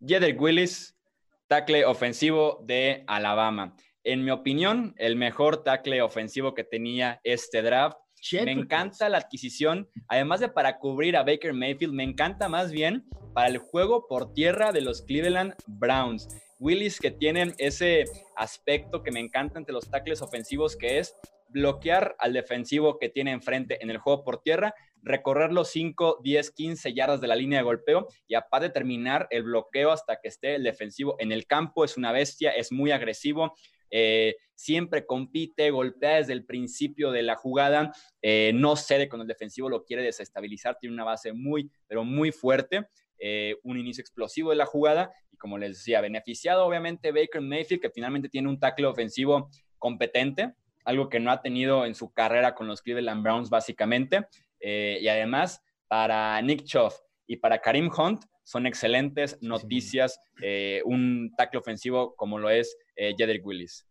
[0.03, 0.97] Jedrick Willis,
[1.45, 3.75] tackle ofensivo de Alabama.
[4.03, 7.97] En mi opinión, el mejor tackle ofensivo que tenía este draft.
[8.31, 13.05] Me encanta la adquisición, además de para cubrir a Baker Mayfield, me encanta más bien
[13.35, 16.27] para el juego por tierra de los Cleveland Browns.
[16.63, 18.05] Willis que tienen ese
[18.37, 21.13] aspecto que me encanta entre los tackles ofensivos, que es
[21.49, 26.51] bloquear al defensivo que tiene enfrente en el juego por tierra, recorrer los 5, 10,
[26.51, 30.55] 15 yardas de la línea de golpeo y aparte terminar el bloqueo hasta que esté
[30.55, 31.83] el defensivo en el campo.
[31.83, 33.53] Es una bestia, es muy agresivo.
[33.91, 39.27] Eh, siempre compite, golpea desde el principio de la jugada, eh, no cede cuando el
[39.27, 42.87] defensivo lo quiere desestabilizar, tiene una base muy, pero muy fuerte.
[43.25, 47.81] Eh, un inicio explosivo de la jugada y como les decía, beneficiado obviamente Baker Mayfield,
[47.81, 52.53] que finalmente tiene un tackle ofensivo competente, algo que no ha tenido en su carrera
[52.53, 54.27] con los Cleveland Browns básicamente.
[54.59, 56.91] Eh, y además, para Nick Chubb
[57.25, 63.13] y para Karim Hunt son excelentes noticias, eh, un tackle ofensivo como lo es eh,
[63.17, 63.87] Jedrick Willis.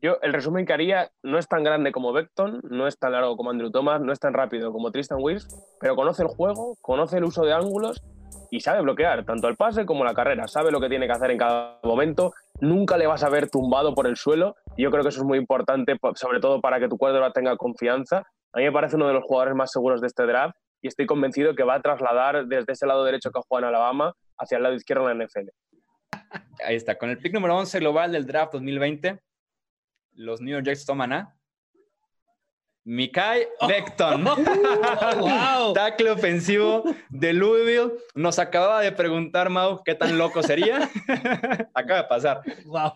[0.00, 3.36] Yo, el resumen que haría no es tan grande como Beckton, no es tan largo
[3.36, 5.46] como Andrew Thomas, no es tan rápido como Tristan Wills,
[5.78, 8.02] pero conoce el juego, conoce el uso de ángulos
[8.56, 11.30] y sabe bloquear tanto el pase como la carrera, sabe lo que tiene que hacer
[11.30, 15.08] en cada momento, nunca le vas a ver tumbado por el suelo yo creo que
[15.08, 18.18] eso es muy importante, sobre todo para que tu cuadro tenga confianza.
[18.52, 21.06] A mí me parece uno de los jugadores más seguros de este draft y estoy
[21.06, 24.62] convencido que va a trasladar desde ese lado derecho que juega en Alabama hacia el
[24.62, 25.48] lado izquierdo en la NFL.
[26.64, 29.18] Ahí está, con el pick número 11 global del draft 2020,
[30.12, 31.34] los New York Jets toman a
[32.86, 33.66] Mikai oh.
[33.66, 34.24] Beckton,
[35.74, 37.94] tackle ofensivo de Louisville.
[38.14, 40.88] Nos acababa de preguntar, Mau, qué tan loco sería.
[41.74, 42.42] acaba de pasar.
[42.64, 42.92] Wow.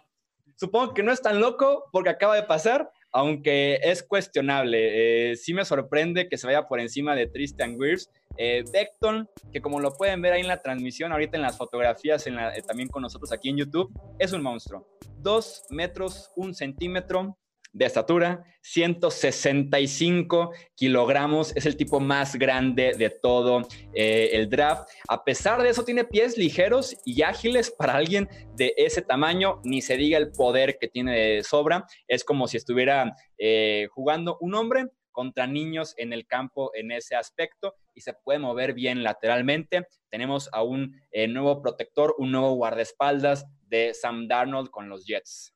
[0.54, 5.30] Supongo que no es tan loco porque acaba de pasar, aunque es cuestionable.
[5.32, 8.10] Eh, sí me sorprende que se vaya por encima de Tristan Weirs.
[8.36, 12.26] Eh, Beckton, que como lo pueden ver ahí en la transmisión, ahorita en las fotografías,
[12.28, 14.86] en eh, también con nosotros aquí en YouTube, es un monstruo.
[15.18, 17.36] Dos metros, un centímetro,
[17.72, 23.62] de estatura, 165 kilogramos, es el tipo más grande de todo
[23.94, 24.88] eh, el draft.
[25.08, 29.82] A pesar de eso, tiene pies ligeros y ágiles para alguien de ese tamaño, ni
[29.82, 31.86] se diga el poder que tiene de sobra.
[32.08, 37.16] Es como si estuviera eh, jugando un hombre contra niños en el campo en ese
[37.16, 39.86] aspecto y se puede mover bien lateralmente.
[40.08, 45.54] Tenemos a un eh, nuevo protector, un nuevo guardaespaldas de Sam Darnold con los Jets.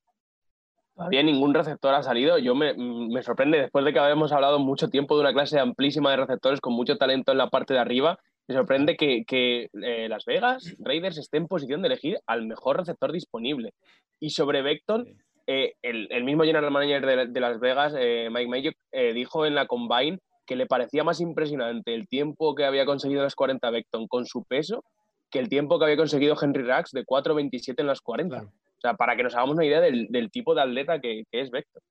[0.95, 2.39] Todavía ningún receptor ha salido.
[2.39, 6.11] Yo me, me, sorprende, después de que habíamos hablado mucho tiempo de una clase amplísima
[6.11, 10.09] de receptores con mucho talento en la parte de arriba, me sorprende que, que eh,
[10.09, 13.73] Las Vegas Raiders esté en posición de elegir al mejor receptor disponible.
[14.21, 15.07] Y sobre Beckton,
[15.49, 18.77] eh, el, el, mismo general manager de, Las Vegas, eh, Mike Mayock,
[19.15, 23.25] dijo en la Combine que le parecía más impresionante el tiempo que había conseguido en
[23.25, 24.85] las 40 Beckton con su peso
[25.31, 28.45] que el tiempo que había conseguido Henry Rax de 4.27 en las 40
[28.81, 31.83] sea, para que nos hagamos una idea del, tipo de atleta que, es Vector.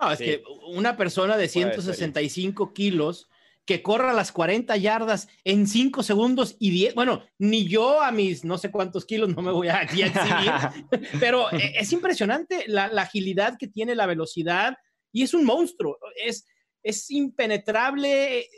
[0.00, 3.28] No, es que una persona de 165 kilos
[3.64, 8.44] que corra las 40 yardas en 5 segundos y 10, bueno, ni yo a mis
[8.44, 10.52] no sé cuántos kilos no me voy a aquí exhibir,
[11.20, 14.76] pero e, es impresionante la, agilidad que tiene, la velocidad,
[15.12, 16.44] y es un monstruo, es,
[16.82, 18.48] es impenetrable,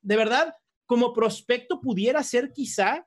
[0.00, 0.54] de verdad,
[0.86, 3.06] como prospecto pudiera ser quizá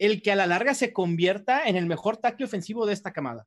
[0.00, 3.46] el que a la larga se convierta en el mejor tackle ofensivo de esta camada.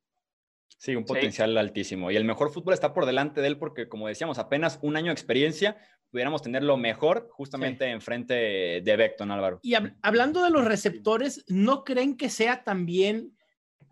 [0.77, 2.11] Sí, un potencial altísimo.
[2.11, 5.07] Y el mejor fútbol está por delante de él porque, como decíamos, apenas un año
[5.07, 5.77] de experiencia,
[6.11, 9.59] pudiéramos tener lo mejor justamente enfrente de Beckton, Álvaro.
[9.63, 13.35] Y hablando de los receptores, ¿no creen que sea también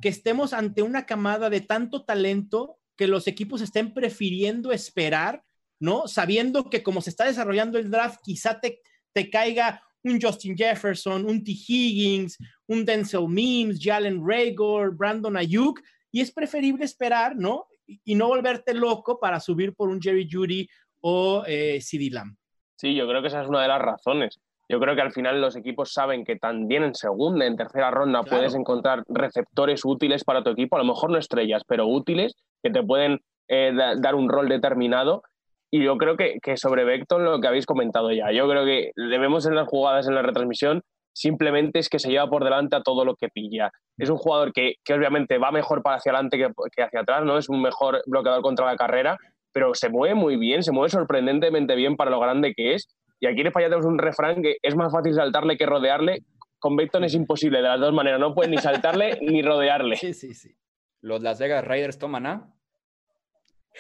[0.02, 5.44] que estemos ante una camada de tanto talento que los equipos estén prefiriendo esperar,
[5.80, 6.08] ¿no?
[6.08, 8.82] Sabiendo que como se está desarrollando el draft, quizá te,
[9.14, 11.52] te caiga un Justin Jefferson, un T.
[11.52, 12.38] Higgins,
[12.68, 17.68] un Denzel Mims, Jalen Rager, Brandon Ayuk, y es preferible esperar, ¿no?
[17.86, 20.68] Y no volverte loco para subir por un Jerry Judy
[21.02, 22.36] o eh, CD Lamb.
[22.76, 24.40] Sí, yo creo que esa es una de las razones.
[24.68, 28.24] Yo creo que al final los equipos saben que también en segunda, en tercera ronda
[28.24, 32.70] puedes encontrar receptores útiles para tu equipo, a lo mejor no estrellas, pero útiles que
[32.70, 35.24] te pueden eh, dar un rol determinado
[35.72, 38.92] y yo creo que, que sobre Vector lo que habéis comentado ya, yo creo que
[38.96, 42.82] debemos en las jugadas en la retransmisión simplemente es que se lleva por delante a
[42.82, 43.72] todo lo que pilla.
[43.98, 47.24] Es un jugador que, que obviamente va mejor para hacia adelante que, que, hacia atrás,
[47.26, 47.38] ¿no?
[47.38, 49.18] Es un mejor bloqueador contra la carrera,
[49.52, 52.88] pero se mueve muy bien, se mueve sorprendentemente bien para lo grande que es.
[53.20, 56.24] Y aquí en España tenemos un refrán que es más fácil saltarle que rodearle.
[56.60, 58.20] Con Vector es imposible, de las dos maneras.
[58.20, 59.96] No puedes ni saltarle ni rodearle.
[59.98, 60.56] Sí, sí, sí.
[61.02, 62.54] Los Las Vegas Raiders toman a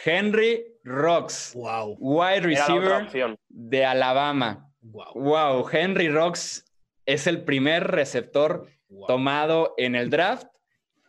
[0.06, 1.54] Henry Rocks.
[1.56, 1.98] Wow.
[2.00, 4.72] Wide receiver de Alabama.
[4.82, 5.68] Wow.
[5.72, 6.66] Henry Rocks
[7.06, 8.68] es el primer receptor
[9.08, 10.48] tomado en el draft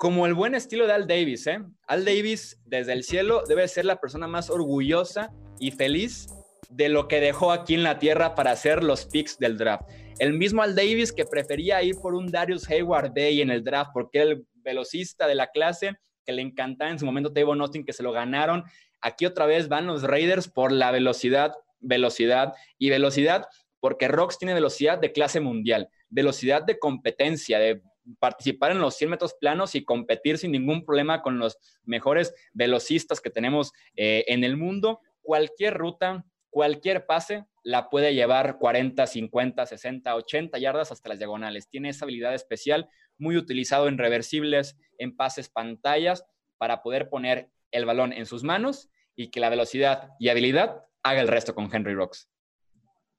[0.03, 1.61] como el buen estilo de Al Davis, ¿eh?
[1.87, 6.27] Al Davis, desde el cielo, debe ser la persona más orgullosa y feliz
[6.71, 9.89] de lo que dejó aquí en la tierra para hacer los picks del draft.
[10.19, 13.93] El mismo Al Davis que prefería ir por un Darius Hayward Day en el draft
[13.95, 15.93] porque era el velocista de la clase,
[16.25, 18.65] que le encantaba en su momento Tavon Austin, que se lo ganaron.
[19.01, 23.47] Aquí otra vez van los Raiders por la velocidad, velocidad y velocidad,
[23.81, 27.83] porque Rocks tiene velocidad de clase mundial, velocidad de competencia, de
[28.19, 33.21] participar en los 100 metros planos y competir sin ningún problema con los mejores velocistas
[33.21, 35.01] que tenemos eh, en el mundo.
[35.21, 41.69] Cualquier ruta, cualquier pase la puede llevar 40, 50, 60, 80 yardas hasta las diagonales.
[41.69, 46.25] Tiene esa habilidad especial, muy utilizado en reversibles, en pases pantallas,
[46.59, 51.21] para poder poner el balón en sus manos y que la velocidad y habilidad haga
[51.21, 52.29] el resto con Henry Rocks.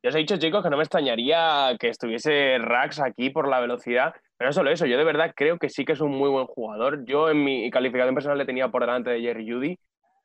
[0.01, 3.61] Ya os he dicho, chicos, que no me extrañaría que estuviese Rax aquí por la
[3.61, 6.29] velocidad, pero no solo eso, yo de verdad creo que sí que es un muy
[6.29, 7.05] buen jugador.
[7.05, 9.79] Yo en mi calificación personal le tenía por delante de Jerry Judy.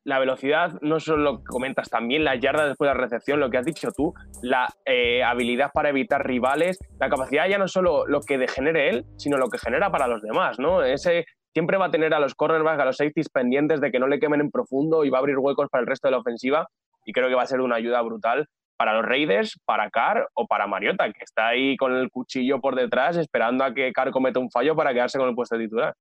[0.09, 3.51] La velocidad, no solo lo que comentas, también la yarda después de la recepción, lo
[3.51, 8.07] que has dicho tú, la eh, habilidad para evitar rivales, la capacidad ya no solo
[8.07, 10.83] lo que degenere él, sino lo que genera para los demás, ¿no?
[10.83, 14.07] Ese siempre va a tener a los cornerbacks, a los safeties pendientes de que no
[14.07, 16.67] le quemen en profundo y va a abrir huecos para el resto de la ofensiva
[17.05, 18.47] y creo que va a ser una ayuda brutal
[18.79, 22.77] para los Raiders, para Carr o para Mariota, que está ahí con el cuchillo por
[22.77, 25.93] detrás esperando a que Carr cometa un fallo para quedarse con el puesto titular.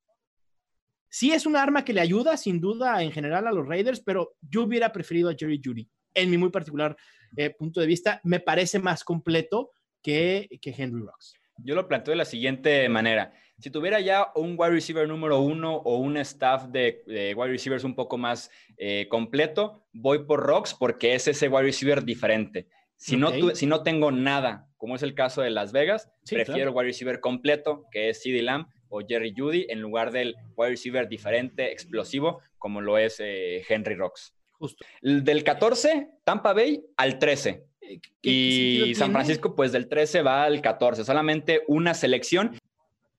[1.10, 4.36] Sí, es un arma que le ayuda sin duda en general a los Raiders, pero
[4.41, 5.88] yo hubiera preferido a Jerry Judy.
[6.13, 6.96] En mi muy particular
[7.36, 11.34] eh, punto de vista, me parece más completo que, que Henry Rocks.
[11.63, 13.34] Yo lo planteo de la siguiente manera.
[13.60, 17.04] Si tuviera ya un wide receiver número uno o un staff de,
[17.36, 22.04] wide receivers un poco más eh, completo, voy por Rocks porque es ese wide receiver
[22.04, 22.67] diferente.
[22.96, 26.88] Si, no, si no tengo nada, como es el caso de Las Vegas, prefiero wide
[26.88, 31.71] receiver completo, que es CeeDee Lamb o Jerry Judy, en lugar del wide receiver diferente,
[31.71, 34.34] explosivo, como lo es eh, Henry Rocks.
[34.52, 34.86] Justo.
[35.02, 37.63] Del 14, Tampa Bay al 13.
[37.82, 41.04] Eh, y San Francisco, pues del 13 va al 14.
[41.06, 42.58] Solamente una selección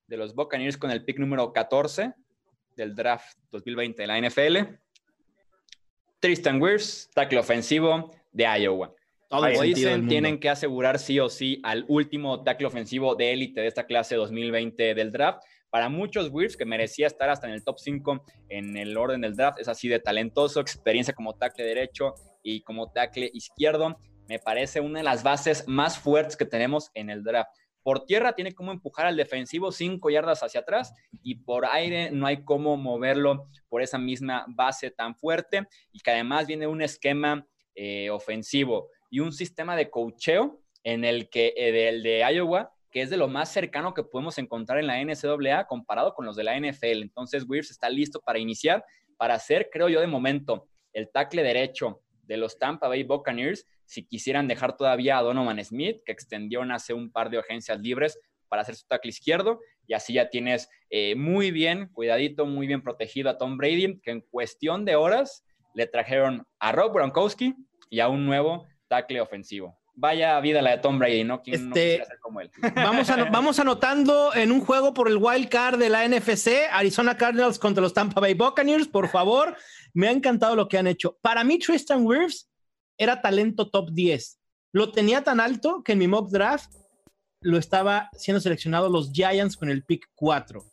[0.06, 2.14] de los Buccaneers con el pick número 14
[2.76, 4.56] del draft 2020 de la NFL.
[6.20, 8.92] Tristan Wirfs, tackle ofensivo de Iowa.
[9.28, 13.66] Como dicen, tienen que asegurar sí o sí al último tackle ofensivo de élite de
[13.66, 15.42] esta clase 2020 del draft.
[15.70, 19.36] Para muchos Wirfs, que merecía estar hasta en el top 5 en el orden del
[19.36, 23.98] draft, es así de talentoso, experiencia como tackle derecho y como tackle izquierdo.
[24.28, 27.50] Me parece una de las bases más fuertes que tenemos en el draft.
[27.82, 32.26] Por tierra tiene como empujar al defensivo cinco yardas hacia atrás y por aire no
[32.26, 37.46] hay cómo moverlo por esa misma base tan fuerte y que además viene un esquema
[37.74, 43.10] eh, ofensivo y un sistema de cocheo en el que eh, de Iowa que es
[43.10, 46.58] de lo más cercano que podemos encontrar en la NCAA comparado con los de la
[46.58, 47.02] NFL.
[47.02, 48.84] Entonces, Wirfs está listo para iniciar,
[49.16, 54.04] para ser, creo yo, de momento, el tackle derecho de los Tampa Bay Buccaneers si
[54.06, 58.60] quisieran dejar todavía a Donovan Smith, que extendió hace un par de agencias libres para
[58.60, 63.30] hacer su tackle izquierdo, y así ya tienes eh, muy bien, cuidadito, muy bien protegido
[63.30, 65.42] a Tom Brady, que en cuestión de horas
[65.74, 67.54] le trajeron a Rob Gronkowski
[67.88, 69.77] y a un nuevo tackle ofensivo.
[70.00, 71.42] Vaya vida la de Tom Brady, ¿no?
[71.42, 72.52] ¿Quién este, ser como él?
[72.76, 77.58] Vamos, vamos anotando en un juego por el wild card de la NFC, Arizona Cardinals
[77.58, 79.56] contra los Tampa Bay Buccaneers, por favor.
[79.94, 81.18] Me ha encantado lo que han hecho.
[81.20, 82.48] Para mí, Tristan Wirfs
[82.96, 84.38] era talento top 10.
[84.72, 86.72] Lo tenía tan alto que en mi mock draft
[87.40, 90.64] lo estaba siendo seleccionado los Giants con el pick 4.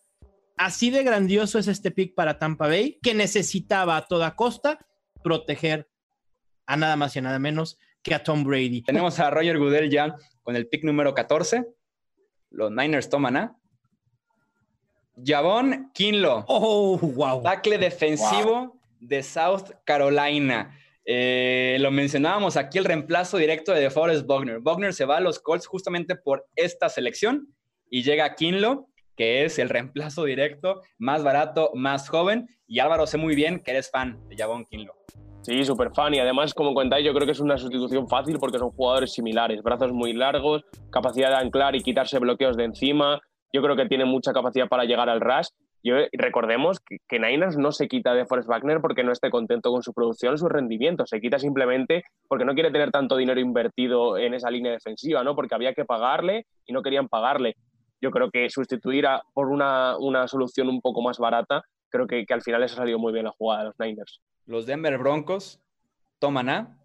[0.56, 4.86] Así de grandioso es este pick para Tampa Bay, que necesitaba a toda costa
[5.24, 5.90] proteger
[6.68, 8.84] a nada más y a nada menos que a Tom Brady.
[8.84, 11.66] Tenemos a Roger Goodell ya con el pick número 14.
[12.52, 13.58] Los Niners toman a
[15.22, 16.46] Javon Kinlo.
[16.48, 17.42] Oh, wow.
[17.42, 20.80] Tackle defensivo de South Carolina.
[21.04, 24.60] Eh, lo mencionábamos aquí, el reemplazo directo de DeForest Bogner.
[24.60, 27.48] Bogner se va a los Colts justamente por esta selección
[27.90, 32.48] y llega Kinlo, que es el reemplazo directo, más barato, más joven.
[32.68, 34.94] Y Álvaro, sé muy bien que eres fan de Javon Kinlo.
[35.46, 36.16] Sí, súper fan.
[36.16, 39.62] Y además, como contáis, yo creo que es una sustitución fácil porque son jugadores similares.
[39.62, 43.22] Brazos muy largos, capacidad de anclar y quitarse bloqueos de encima.
[43.54, 45.50] Yo creo que tiene mucha capacidad para llegar al rush
[45.86, 49.84] yo, recordemos que, Niners no se quita de Forrest Wagner porque no esté contento con
[49.84, 51.06] su producción, su rendimiento.
[51.06, 55.36] Se quita simplemente porque no quiere tener tanto dinero invertido en esa línea defensiva, ¿no?
[55.36, 57.54] Porque había que pagarle y no querían pagarle.
[58.02, 62.26] Yo creo que sustituir a, por una, una, solución un poco más barata, creo que
[62.32, 64.22] al final les ha salido muy bien la jugada de los Niners.
[64.46, 65.60] Los Denver Broncos
[66.20, 66.78] toman a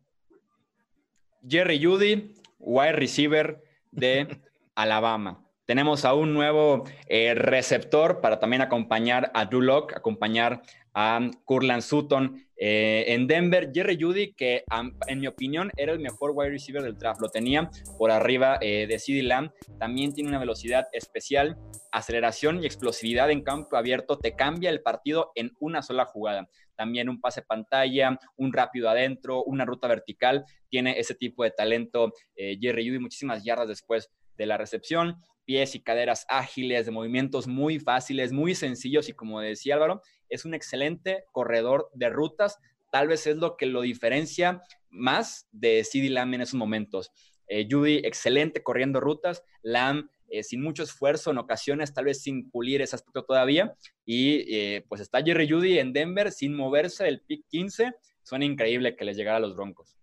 [1.46, 4.40] Jerry Judy, wide receiver de
[4.74, 5.44] Alabama.
[5.66, 10.62] Tenemos a un nuevo eh, receptor para también acompañar a Drew Locke, acompañar
[10.94, 13.70] a Curland Sutton eh, en Denver.
[13.72, 14.64] Jerry Judy, que
[15.06, 18.86] en mi opinión era el mejor wide receiver del draft, lo tenía por arriba eh,
[18.88, 19.52] de CD Lamb.
[19.78, 21.56] También tiene una velocidad especial,
[21.92, 24.18] aceleración y explosividad en campo abierto.
[24.18, 26.48] Te cambia el partido en una sola jugada.
[26.80, 30.46] También un pase pantalla, un rápido adentro, una ruta vertical.
[30.70, 35.74] Tiene ese tipo de talento eh, Jerry Judy, muchísimas yardas después de la recepción pies
[35.74, 40.00] y caderas ágiles, de movimientos muy fáciles, muy sencillos y como decía Álvaro,
[40.30, 42.58] es un excelente corredor de rutas.
[42.90, 47.10] Tal vez es lo que lo diferencia más de CD Lamb en esos momentos.
[47.46, 49.42] Eh, Judy, excelente corriendo rutas.
[49.62, 53.74] Lamb, eh, sin mucho esfuerzo, en ocasiones tal vez sin pulir ese aspecto todavía.
[54.04, 57.92] Y eh, pues está Jerry Judy en Denver sin moverse del pick 15.
[58.22, 59.96] Suena increíble que les llegara a los Broncos.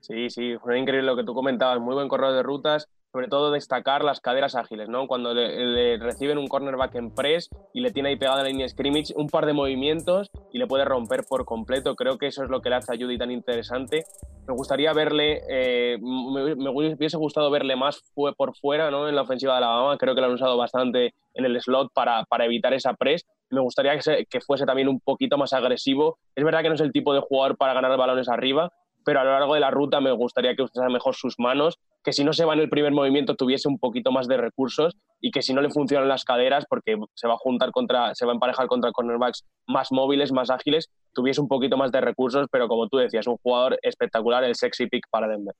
[0.00, 1.80] Sí, sí, fue increíble lo que tú comentabas.
[1.80, 5.06] Muy buen corredor de rutas sobre todo destacar las caderas ágiles, ¿no?
[5.06, 9.14] Cuando le, reciben un cornerback en press y le tiene ahí pegada la línea scrimmage,
[9.16, 11.96] un par de movimientos y le puede romper por completo.
[11.96, 14.04] Creo que eso es lo que le hace a Judy tan interesante.
[14.46, 19.08] Me gustaría verle, eh, me, hubiese gustado verle más fue por fuera, ¿no?
[19.08, 22.24] En la ofensiva de Alabama, creo que lo han usado bastante en el slot para,
[22.24, 23.26] para evitar esa press.
[23.50, 26.18] Me gustaría que, que fuese también un poquito más agresivo.
[26.34, 28.70] Es verdad que no es el tipo de jugador para ganar balones arriba,
[29.08, 32.12] pero a lo largo de la ruta me gustaría que usara mejor sus manos, que
[32.12, 35.30] si no se va en el primer movimiento tuviese un poquito más de recursos y
[35.30, 38.32] que si no le funcionan las caderas, porque se va a juntar contra, se va
[38.32, 42.68] a emparejar contra cornerbacks más móviles, más ágiles, tuviese un poquito más de recursos, pero
[42.68, 45.54] como tú decías, un jugador espectacular, el sexy pick para Denver.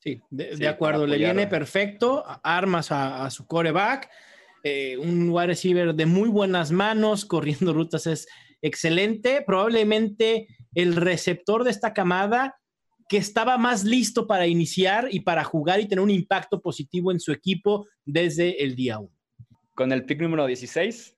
[0.00, 4.10] Sí, de, acuerdo, le viene perfecto, armas a, su coreback,
[4.64, 8.26] eh, un wide receiver de muy buenas manos, corriendo rutas es
[8.64, 12.56] excelente, probablemente el receptor de esta camada
[13.08, 17.20] que estaba más listo para iniciar y para jugar y tener un impacto positivo en
[17.20, 19.10] su equipo desde el día 1.
[19.74, 21.14] Con el pick número 16,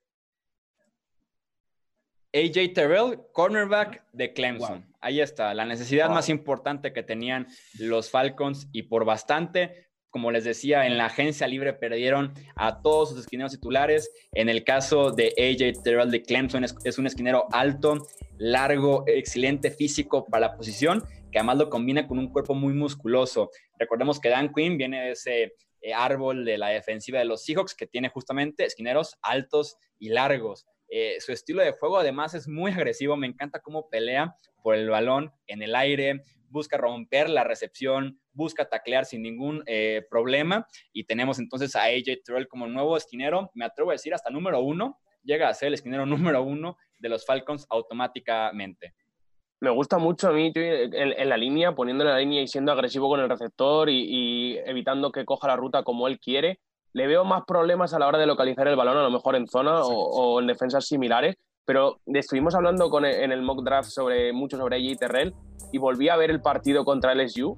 [2.33, 4.85] AJ Terrell, cornerback de Clemson.
[4.99, 7.47] Ahí está, la necesidad más importante que tenían
[7.79, 13.09] los Falcons y por bastante como les decía, en la agencia libre perdieron a todos
[13.09, 14.11] sus esquineros titulares.
[14.33, 20.25] En el caso de AJ Terrell de Clemson, es, un esquinero alto, largo, excelente físico
[20.25, 23.49] para la posición, que además lo combina con un cuerpo muy musculoso.
[23.77, 27.75] Recordemos que Dan Quinn viene de ese eh, árbol de la defensiva de los Seahawks,
[27.75, 30.65] que tiene justamente esquineros altos y largos.
[30.89, 34.89] Eh, su estilo de juego además es muy agresivo, me encanta cómo pelea por el
[34.89, 40.65] balón en el aire, busca romper la recepción, busca taclear sin ningún eh, problema.
[40.93, 44.61] Y tenemos entonces a AJ Terrell como nuevo esquinero, me atrevo a decir hasta número
[44.61, 48.93] uno, llega a ser el esquinero número uno de los Falcons automáticamente.
[49.59, 53.09] Me gusta mucho a mí en, la línea, poniendo en la línea y siendo agresivo
[53.09, 56.59] con el receptor y, evitando que coja la ruta como él quiere.
[56.93, 59.47] Le veo más problemas a la hora de localizar el balón, a lo mejor en
[59.47, 64.57] zona o, en defensas similares, pero estuvimos hablando con, en el mock draft sobre, mucho
[64.57, 65.33] sobre AJ Terrell
[65.71, 67.57] y volví a ver el partido contra LSU.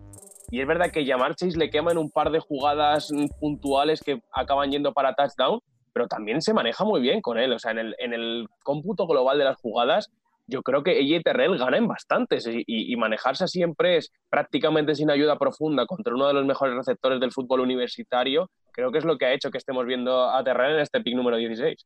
[0.52, 4.72] Y es verdad que Chase le quema en un par de jugadas puntuales que acaban
[4.72, 5.60] yendo para touchdown,
[5.94, 7.54] pero también se maneja muy bien con él.
[7.54, 10.10] O sea, en el, en el cómputo global de las jugadas,
[10.48, 15.12] yo creo que AJ Terrell gana en bastantes y, y, manejarse siempre es prácticamente sin
[15.12, 18.50] ayuda profunda contra uno de los mejores receptores del fútbol universitario.
[18.72, 21.16] Creo que es lo que ha hecho que estemos viendo a Terrell en este pick
[21.16, 21.86] número 16.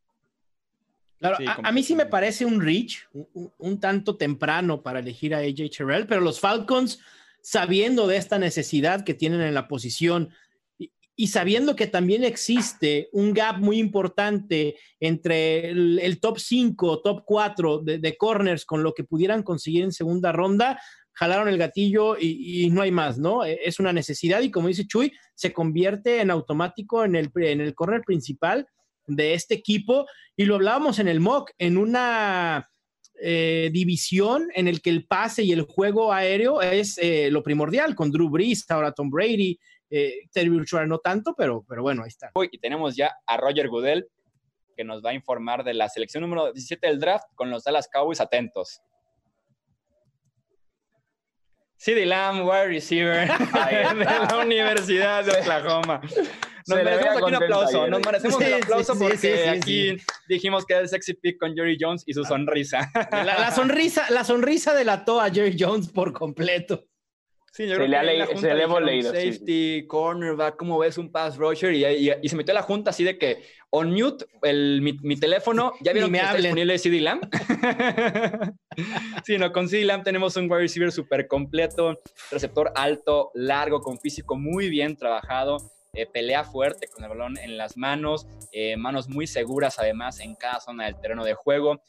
[1.20, 3.08] Claro, a, mí sí me parece un reach,
[3.58, 7.00] un, tanto temprano para elegir a AJ Terrell, pero los Falcons,
[7.44, 10.30] sabiendo de esta necesidad que tienen en la posición
[11.16, 17.80] y, sabiendo que también existe un gap muy importante entre el, top 5, top 4
[17.84, 20.82] de, corners con lo que pudieran conseguir en segunda ronda,
[21.12, 23.46] jalaron el gatillo y, no hay más, ¿no?
[23.46, 27.62] E, es una necesidad y como dice Chuy, se convierte en automático en el, en
[27.62, 28.66] el corner principal
[29.06, 32.70] de este equipo y lo hablábamos en el mock, en una
[33.26, 37.96] eh, división en el que el pase y el juego aéreo es eh, lo primordial,
[37.96, 39.58] con Drew Brees, ahora Tom Brady,
[39.90, 42.32] eh, Terry Bradshaw no tanto, pero, pero bueno, ahí está.
[42.52, 44.06] Y tenemos ya a Roger Goodell,
[44.76, 47.88] que nos va a informar de la selección número 17 del draft con los Dallas
[47.88, 48.82] Cowboys atentos.
[51.78, 56.02] CD Lamb, wide receiver de la Universidad de Oklahoma.
[56.66, 59.98] Nos merecemos aquí un aplauso, nos merecemos un aplauso porque aquí
[60.30, 62.90] dijimos que era el sexy pick con Jerry Jones y su sonrisa.
[63.12, 66.86] La, sonrisa, la sonrisa delató a Jerry Jones por completo.
[67.54, 68.00] Sí, yo se, le,
[68.56, 69.12] le hemos leído.
[69.12, 71.72] Safety, cornerback, ¿cómo ves un pass rusher?
[71.72, 75.72] Y, se metió a la junta así de que on mute el, mi, teléfono.
[75.80, 77.30] ¿Ya vieron que está disponible CD Lamb?
[79.24, 82.02] sí, no, con CD Lamb tenemos un wide receiver súper completo,
[82.32, 85.58] receptor alto, largo, con físico muy bien trabajado
[85.94, 90.34] eh, pelea fuerte con el balón en las manos, eh, manos muy seguras además en
[90.34, 91.84] cada zona del terreno de juego,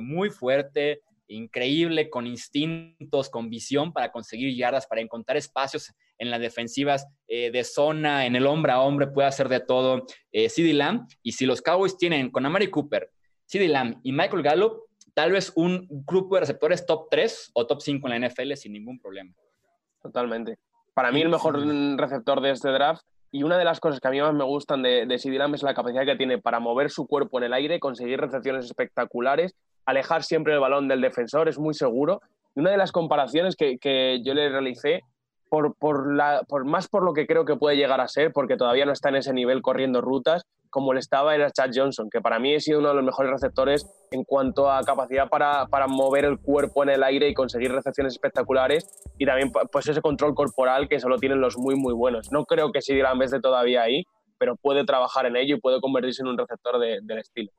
[0.00, 6.40] muy fuerte, increíble, con instintos, con visión para conseguir yardas, para encontrar espacios en las
[6.40, 11.06] defensivas de zona, en el hombre a hombre, puede hacer de todo eh, Lamb.
[11.22, 13.10] Y si los Cowboys tienen con Amari Cooper,
[13.50, 17.80] CeeDee Lamb y Michael Gallup, tal vez un grupo de receptores top 3 o top
[17.80, 19.32] 5 en la NFL sin ningún problema.
[20.02, 20.58] Totalmente.
[20.92, 21.58] Para mí el mejor
[21.96, 23.02] receptor de este draft
[23.34, 25.74] y una de las cosas que a mí más me gustan de, de es la
[25.74, 29.56] capacidad que tiene para mover su cuerpo en el aire, conseguir recepciones espectaculares,
[29.86, 32.20] alejar siempre el balón del defensor, es muy seguro.
[32.54, 35.00] Y una de las comparaciones que, que yo le realicé
[35.48, 38.56] por, por, la, por, más por lo que creo que puede llegar a ser, porque
[38.56, 42.20] todavía no está en ese nivel corriendo rutas, como le estaba era Chad Johnson, que
[42.20, 45.86] para mí ha sido uno de los mejores receptores en cuanto a capacidad para, para
[45.86, 48.84] mover el cuerpo en el aire y conseguir recepciones espectaculares
[49.16, 52.32] y también pues ese control corporal que solo tienen los muy muy buenos.
[52.32, 54.02] No creo que siga en vez de todavía ahí,
[54.36, 57.52] pero puede trabajar en ello y puede convertirse en un receptor del estilo.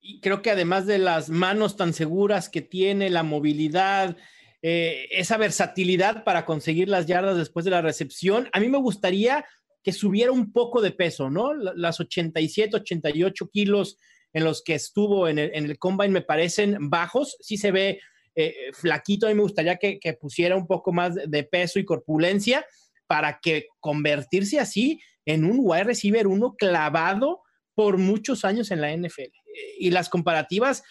[0.00, 4.16] Y creo que además de las manos tan seguras que tiene, la movilidad,
[4.62, 8.48] eh, esa versatilidad para conseguir las yardas después de la recepción.
[8.52, 9.44] A mí me gustaría
[9.82, 11.54] que subiera un poco de peso, ¿no?
[11.54, 13.98] Las 87, 88 kilos
[14.32, 17.36] en los que estuvo en el, combine me parecen bajos.
[17.40, 18.00] Sí se ve
[18.34, 19.26] eh, flaquito.
[19.26, 22.64] A mí me gustaría que, pusiera un poco más de peso y corpulencia
[23.06, 27.42] para que convertirse así en un wide receiver uno clavado
[27.74, 29.32] por muchos años en la NFL.
[29.78, 30.82] Y las comparativas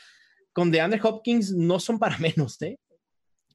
[0.53, 2.77] con DeAndre Hopkins no son para menos, ¿eh?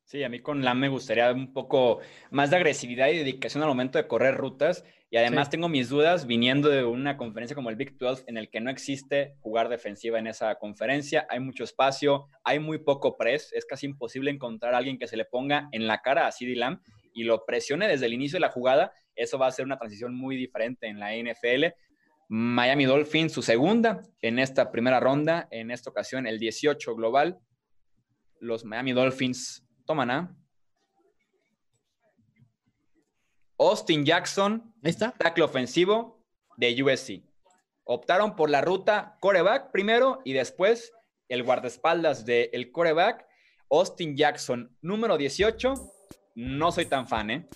[0.04, 1.98] Sí, a mí con Lam me gustaría un poco
[2.30, 4.84] más de agresividad y dedicación al momento de correr rutas.
[5.08, 8.50] Y además tengo mis dudas viniendo de una conferencia como el Big 12 en el
[8.50, 11.26] que no existe jugar defensiva en esa conferencia.
[11.30, 13.52] Hay mucho espacio, hay muy poco press.
[13.52, 16.56] Es casi imposible encontrar a alguien que se le ponga en la cara a CeeDee
[16.56, 16.80] Lamb
[17.14, 18.92] y lo presione desde el inicio de la jugada.
[19.14, 21.66] Eso va a ser una transición muy diferente en la NFL.
[22.28, 27.38] Miami Dolphins, su segunda en esta primera ronda, en esta ocasión el 18 global.
[28.40, 30.36] Los Miami Dolphins Toman a.
[33.58, 35.12] Austin Jackson, está.
[35.12, 36.22] tackle ofensivo
[36.58, 37.22] de USC.
[37.84, 40.92] Optaron por la ruta coreback primero y después
[41.28, 43.26] el guardaespaldas del el coreback.
[43.70, 45.74] Austin Jackson, número 18.
[46.34, 47.48] No soy tan fan, ¿eh?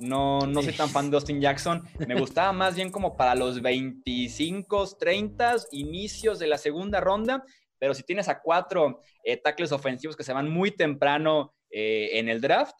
[0.00, 1.86] No, no soy tan fan de Austin Jackson.
[2.08, 7.44] Me gustaba más bien como para los 25, 30, inicios de la segunda ronda.
[7.78, 12.28] Pero si tienes a cuatro eh, tackles ofensivos que se van muy temprano eh, en
[12.28, 12.74] el draft,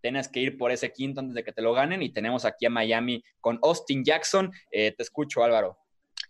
[0.00, 2.02] tienes que ir por ese quinto antes de que te lo ganen.
[2.02, 4.50] Y tenemos aquí a Miami con Austin Jackson.
[4.70, 5.78] Eh, te escucho, Álvaro.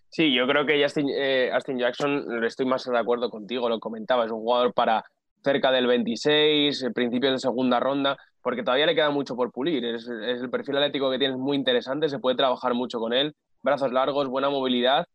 [0.09, 4.33] Sí, yo creo que eh, Austin Jackson, estoy más de acuerdo contigo, lo comentaba, es
[4.33, 5.05] un jugador para
[5.45, 9.85] cerca del 26, principios de segunda ronda, porque todavía le queda mucho por pulir.
[9.85, 13.37] Es, es el perfil atlético que tienes muy interesante, se puede trabajar mucho con él,
[13.63, 15.07] brazos largos, buena movilidad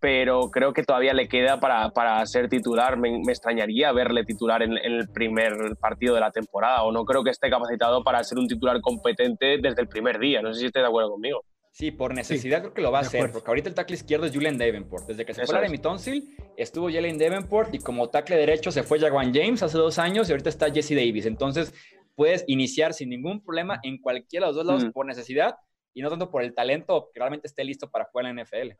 [0.00, 2.98] pero creo que todavía le queda para, para ser titular.
[2.98, 7.30] Me, extrañaría verle titular en, el primer partido de la temporada, o no creo que
[7.30, 10.42] esté capacitado para ser un titular competente desde el primer día.
[10.42, 11.44] No sé si esté de acuerdo conmigo.
[11.70, 14.32] Sí, por necesidad creo que lo va a hacer, porque ahorita el tackle izquierdo es
[14.32, 15.06] Julian Davenport.
[15.08, 18.84] Desde que se fue a Remy Tonsil, estuvo Julian Davenport y como tackle derecho se
[18.84, 21.26] fue Jaguan James hace dos años y ahorita está Jesse Davis.
[21.26, 21.74] Entonces
[22.14, 24.92] puedes iniciar sin ningún problema en cualquiera de los dos lados mm.
[24.92, 25.56] por necesidad
[25.94, 28.74] y no tanto por el talento que realmente esté listo para jugar en la NFL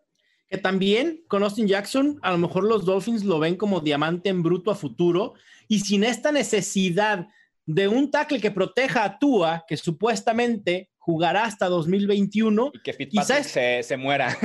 [0.49, 4.43] que también con Austin Jackson, a lo mejor los Dolphins lo ven como diamante en
[4.43, 5.35] bruto a futuro
[5.69, 7.29] y sin esta necesidad
[7.67, 12.73] de un tackle que proteja a Tua, que supuestamente jugará hasta 2021.
[12.75, 14.37] Y que quizás se, se, muera.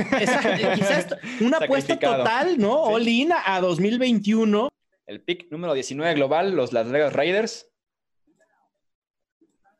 [0.74, 1.06] quizás
[1.40, 2.82] una apuesta total, ¿no?
[2.82, 4.68] Olina a 2021.
[5.06, 7.66] El pick número 19 global, los Las Vegas Raiders.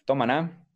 [0.04, 0.66] Toman a.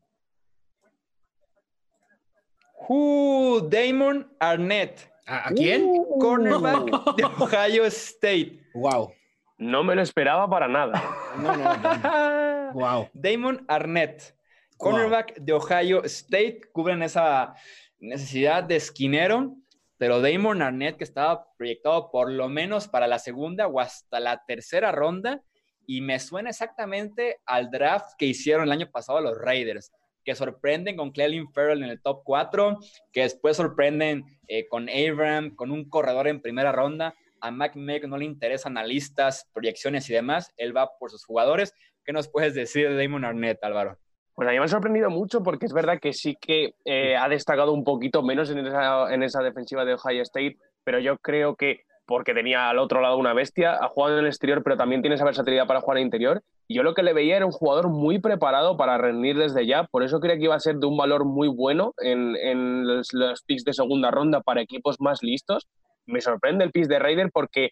[2.86, 5.85] Who Damon Arnett ¿A, quién?
[5.85, 6.18] Uh.
[6.18, 8.61] cornerback de Ohio State.
[8.75, 9.12] Wow.
[9.59, 11.03] No me lo esperaba para nada.
[11.39, 13.09] No, no, Wow.
[13.14, 14.37] Damon Arnett,
[14.77, 17.55] cornerback de Ohio State, cubren esa
[18.01, 19.57] necesidad de esquinero,
[19.97, 24.45] pero Damon Arnett, que estaba proyectado por lo menos para la segunda o hasta la
[24.45, 25.43] tercera ronda,
[25.87, 29.93] y me suena exactamente al draft que hicieron el año pasado los Raiders
[30.25, 32.79] que sorprenden con Clelin Farrell en el top 4,
[33.12, 37.14] que después sorprenden eh, con Abram, con un corredor en primera ronda.
[37.41, 40.53] A Mac no le interesan analistas, proyecciones y demás.
[40.57, 41.75] Él va por sus jugadores.
[42.05, 43.99] ¿Qué nos puedes decir de Damon Arnett, Álvaro?
[44.35, 47.29] Pues a mí me ha sorprendido mucho porque es verdad que sí que eh, ha
[47.29, 51.55] destacado un poquito menos en esa, en esa defensiva de Ohio State, pero yo creo
[51.55, 55.00] que porque tenía al otro lado una bestia, ha jugado en el exterior, pero también
[55.00, 56.42] tiene esa versatilidad para jugar en interior.
[56.68, 59.84] Y yo lo que le veía era un jugador muy preparado para rendir desde ya,
[59.84, 63.09] por eso creía que iba a ser de un valor muy bueno en, los,
[63.46, 65.66] picks de segunda ronda para equipos más listos.
[66.07, 67.70] Me sorprende el pick de Raider porque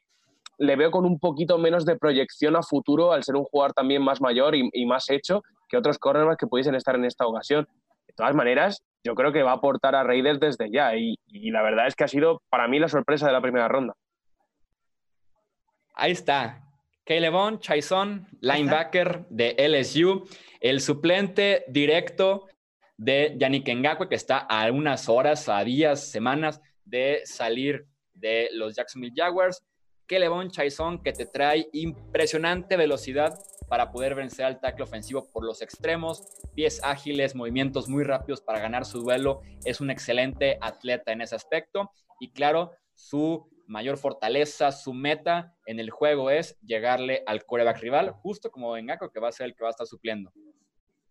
[0.58, 4.02] le veo con un poquito menos de proyección a futuro al ser un jugador también
[4.02, 7.66] más mayor y, más hecho que otros cornerbacks que pudiesen estar en esta ocasión.
[8.06, 11.16] De todas maneras, yo creo que va a aportar a Raiders desde ya y
[11.50, 13.94] la verdad es que ha sido para mí la sorpresa de la primera ronda.
[15.94, 16.62] Ahí está.
[17.04, 20.24] Calebon Chaison, linebacker de LSU,
[20.60, 22.46] el suplente directo
[22.96, 28.76] de Yannick Ngakwe, que está a unas horas, a días, semanas de salir de los
[28.76, 29.62] Jacksonville Jaguars.
[30.06, 33.36] Calebon Chaison, que te trae impresionante velocidad
[33.68, 36.22] para poder vencer al tackle ofensivo por los extremos,
[36.54, 39.40] pies ágiles, movimientos muy rápidos para ganar su duelo.
[39.64, 41.90] Es un excelente atleta en ese aspecto.
[42.20, 48.10] Y claro, su mayor fortaleza, su meta en el juego es llegarle al coreback rival,
[48.10, 50.30] justo como Ngako, que va a ser el que va a estar supliendo.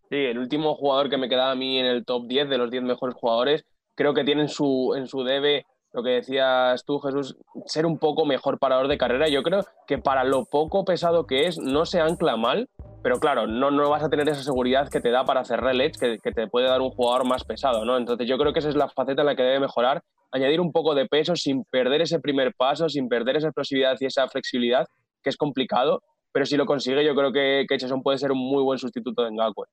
[0.08, 2.70] Sí, el último jugador que me quedaba a mí en el top 10 de los
[2.70, 6.98] 10 mejores jugadores, creo que tiene en su, en su debe lo que decías tú,
[7.00, 7.36] Jesús,
[7.66, 9.28] ser un poco mejor parador de carrera.
[9.28, 12.68] Yo creo que para lo poco pesado que es, no se ancla mal,
[13.02, 15.92] pero claro, no, no vas a tener esa seguridad que te da para hacer el
[15.92, 17.98] que, que, te puede dar un jugador más pesado, ¿no?
[17.98, 20.02] Entonces yo creo que esa es la faceta en la que debe mejorar
[20.32, 24.06] añadir un poco de peso sin perder ese primer paso, sin perder esa explosividad y
[24.06, 24.86] esa flexibilidad,
[25.22, 26.02] que es complicado,
[26.32, 29.30] pero si lo consigue yo creo que, que puede ser un muy buen sustituto de
[29.30, 29.66] Ngakwe.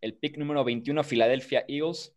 [0.00, 2.14] El pick número 21, Philadelphia Eagles.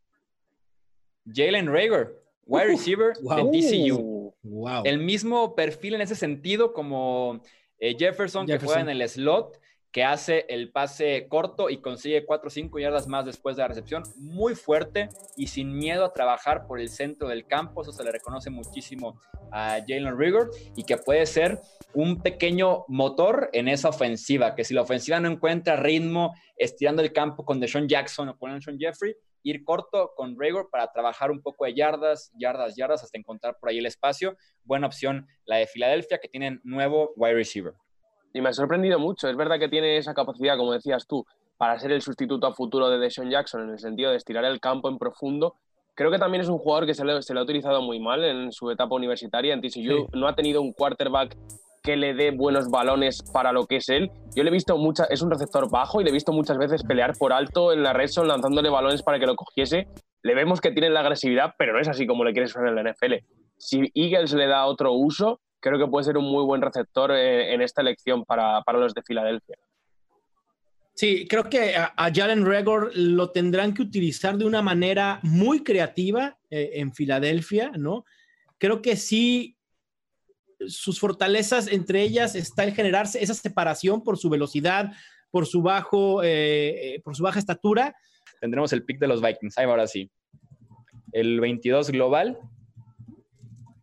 [1.26, 4.34] Jalen Rager, wide receiver de TCU.
[4.44, 4.84] Wow.
[4.86, 7.42] El mismo perfil en ese sentido como
[7.80, 9.60] eh, Jefferson, Jefferson, que juega en el slot
[9.92, 13.70] que hace el pase corto y consigue 4 o 5 yardas más después de la
[13.70, 14.04] recepción.
[14.18, 17.82] Muy fuerte y sin miedo a trabajar por el centro del campo.
[17.82, 19.20] Eso se le reconoce muchísimo
[19.52, 21.60] a Jalen Rigor y que puede ser
[21.94, 24.56] un pequeño motor en esa ofensiva.
[24.56, 28.54] Que si la ofensiva no encuentra ritmo estirando el campo con Deshaun Jackson o con
[28.54, 33.18] Deshaun Jeffrey, ir corto con Rigor para trabajar un poco de yardas, yardas, yardas hasta
[33.18, 34.36] encontrar por ahí el espacio.
[34.64, 37.74] Buena opción la de Filadelfia que tienen nuevo wide receiver.
[38.34, 39.28] Y me ha sorprendido mucho.
[39.28, 41.26] Es verdad que tiene esa capacidad, como decías tú,
[41.58, 44.60] para ser el sustituto a futuro de Deshaun Jackson en el sentido de estirar el
[44.60, 45.56] campo en profundo.
[45.96, 48.70] Creo que también es un jugador que se le, ha utilizado muy mal en su
[48.70, 49.54] etapa universitaria.
[49.54, 51.36] En TCU no ha tenido un quarterback
[51.82, 54.12] que le dé buenos balones para lo que es él.
[54.36, 56.84] Yo le he visto muchas, es un receptor bajo y le he visto muchas veces
[56.84, 59.88] pelear por alto en la red zone lanzándole balones para que lo cogiese.
[60.22, 62.84] Le vemos que tiene la agresividad, pero no es así como le quieres en la
[62.84, 63.14] NFL.
[63.58, 67.54] Si Eagles le da otro uso, creo que puede ser un muy buen receptor eh,
[67.54, 69.58] en esta elección para, los de Filadelfia.
[70.94, 76.38] Sí, creo que a, Jalen Regor lo tendrán que utilizar de una manera muy creativa
[76.50, 78.06] eh, en Filadelfia, ¿no?
[78.58, 79.58] Creo que sí,
[80.66, 84.92] sus fortalezas, entre ellas está el generarse esa separación por su velocidad,
[85.30, 87.96] por su bajo, eh, por su baja estatura.
[88.42, 90.10] Tendremos el pick de los Vikings, ahora sí.
[91.12, 92.40] El 22 global,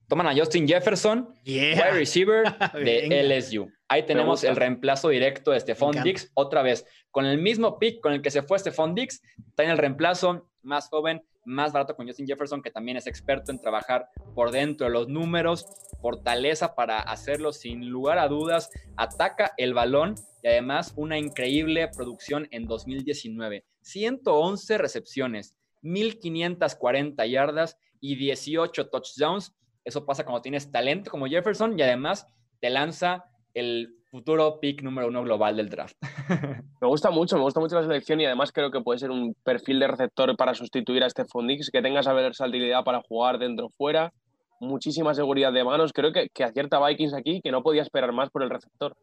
[0.09, 2.45] Toman a Justin Jefferson, wide receiver
[2.75, 3.71] de LSU.
[3.89, 6.31] Ahí tenemos el reemplazo directo de Stephon Dix.
[6.35, 9.71] Otra vez, con el mismo pick con el que se fue Stephon Dix, está en
[9.71, 14.09] el reemplazo más joven, más barato con Justin Jefferson, que también es experto en trabajar
[14.35, 15.67] por dentro de los números,
[16.01, 22.49] fortaleza para hacerlo sin lugar a dudas, ataca el balón y además una increíble producción
[22.51, 23.65] en 2019.
[23.83, 31.83] 111 recepciones, 1540 yardas y 18 touchdowns eso pasa cuando tienes talento como Jefferson y
[31.83, 32.27] además
[32.61, 33.25] te lanza
[33.55, 35.97] el futuro pick número uno global del draft.
[36.81, 39.35] me gusta mucho, me gusta mucho la selección y además creo que puede ser un
[39.43, 43.67] perfil de receptor para sustituir a este Dix, que tenga esa versatilidad para jugar dentro
[43.67, 44.13] o fuera,
[44.61, 45.93] muchísima seguridad de manos.
[45.93, 48.97] Creo que, que acierta Vikings aquí, que no podía esperar más por el receptor.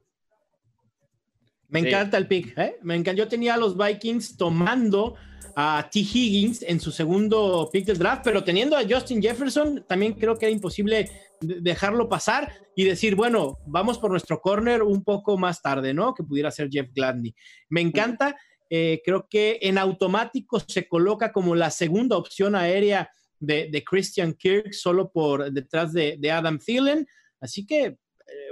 [1.71, 2.77] Me encanta el pick, ¿eh?
[2.83, 3.17] Me encanta.
[3.17, 5.15] Yo tenía a los Vikings tomando
[5.55, 5.99] a T.
[5.99, 10.45] Higgins en su segundo pick del draft, pero teniendo a Justin Jefferson, también creo que
[10.45, 11.09] era imposible
[11.41, 16.13] dejarlo pasar y decir, bueno, vamos por nuestro corner un poco más tarde, ¿no?
[16.13, 17.33] Que pudiera ser Jeff Gladney.
[17.69, 18.35] Me encanta,
[18.69, 23.09] eh, creo que en automático se coloca como la segunda opción aérea
[23.39, 27.07] de, Christian Kirk, solo por detrás de, Adam Thielen.
[27.39, 27.97] Así que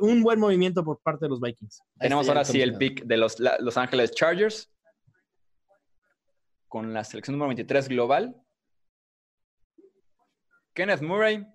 [0.01, 1.81] un buen movimiento por parte de los Vikings.
[1.99, 4.71] Tenemos ahora sí el pick de los Los Ángeles Chargers
[6.67, 8.35] con la selección número 23 global.
[10.73, 11.45] Kenneth Murray,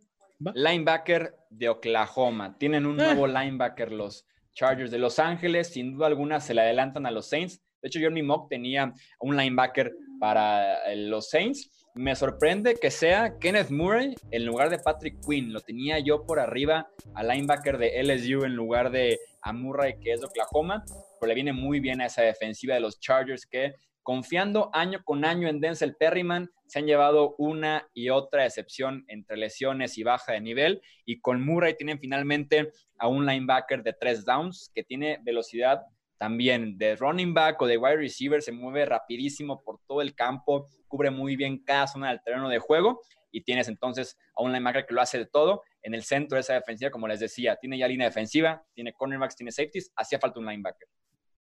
[0.54, 2.58] linebacker de Oklahoma.
[2.58, 3.42] Tienen un nuevo ah.
[3.42, 5.68] linebacker los Chargers de Los Ángeles.
[5.68, 7.62] Sin duda alguna se le adelantan a los Saints.
[7.80, 12.74] De hecho, yo en mi mock tenía un linebacker para eh, los Saints me sorprende
[12.74, 15.52] que sea Kenneth Murray en lugar de Patrick Quinn.
[15.52, 20.12] Lo tenía yo por arriba al linebacker de LSU en lugar de a Murray, que
[20.12, 20.84] es de Oklahoma,
[21.20, 25.24] pero le viene muy bien a esa defensiva de los Chargers que confiando año con
[25.24, 30.32] año en Denzel Perryman, se han llevado una y otra excepción entre lesiones y baja
[30.32, 30.82] de nivel.
[31.06, 35.82] Y con Murray tienen finalmente a un linebacker de tres downs que tiene velocidad
[36.24, 40.68] también de running back o de wide receiver, se mueve rapidísimo por todo el campo,
[40.88, 44.86] cubre muy bien cada zona del terreno de juego y tienes entonces a un linebacker
[44.86, 47.76] que lo hace de todo en el centro de esa defensiva, como les decía, tiene
[47.76, 50.88] ya línea defensiva, tiene cornerbacks, tiene safeties, hacía falta un linebacker.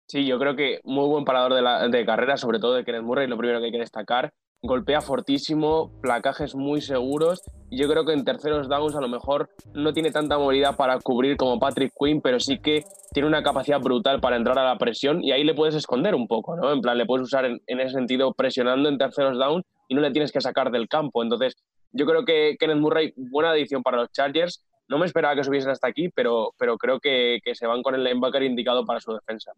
[0.08, 3.28] Sí, yo creo que muy buen parador de, la, carrera, sobre todo de Kenneth Murray,
[3.28, 4.32] lo primero que hay que destacar.
[4.62, 7.42] Golpea fortísimo, placajes muy seguros.
[7.72, 11.38] Yo creo que en terceros downs a lo mejor no tiene tanta movilidad para cubrir
[11.38, 15.24] como Patrick Quinn, pero sí que tiene una capacidad brutal para entrar a la presión
[15.24, 16.72] y ahí le puedes esconder un poco, ¿no?
[16.74, 20.12] En plan, le puedes usar en, ese sentido presionando en terceros downs y no le
[20.12, 21.22] tienes que sacar del campo.
[21.22, 21.58] Entonces,
[21.92, 24.64] yo creo que Kenneth Murray, buena adición para los Chargers.
[24.88, 27.94] No me esperaba que subiesen hasta aquí, pero, pero creo que, que se van con
[27.94, 29.52] el linebacker indicado para su defensa.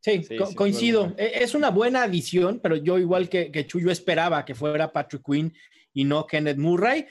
[0.00, 0.20] Sí,
[0.56, 1.14] coincido.
[1.16, 5.22] E, es una buena adición, pero yo igual que, que Chuyo esperaba que fuera Patrick
[5.24, 5.54] Quinn
[5.94, 7.06] y no Kenneth Murray.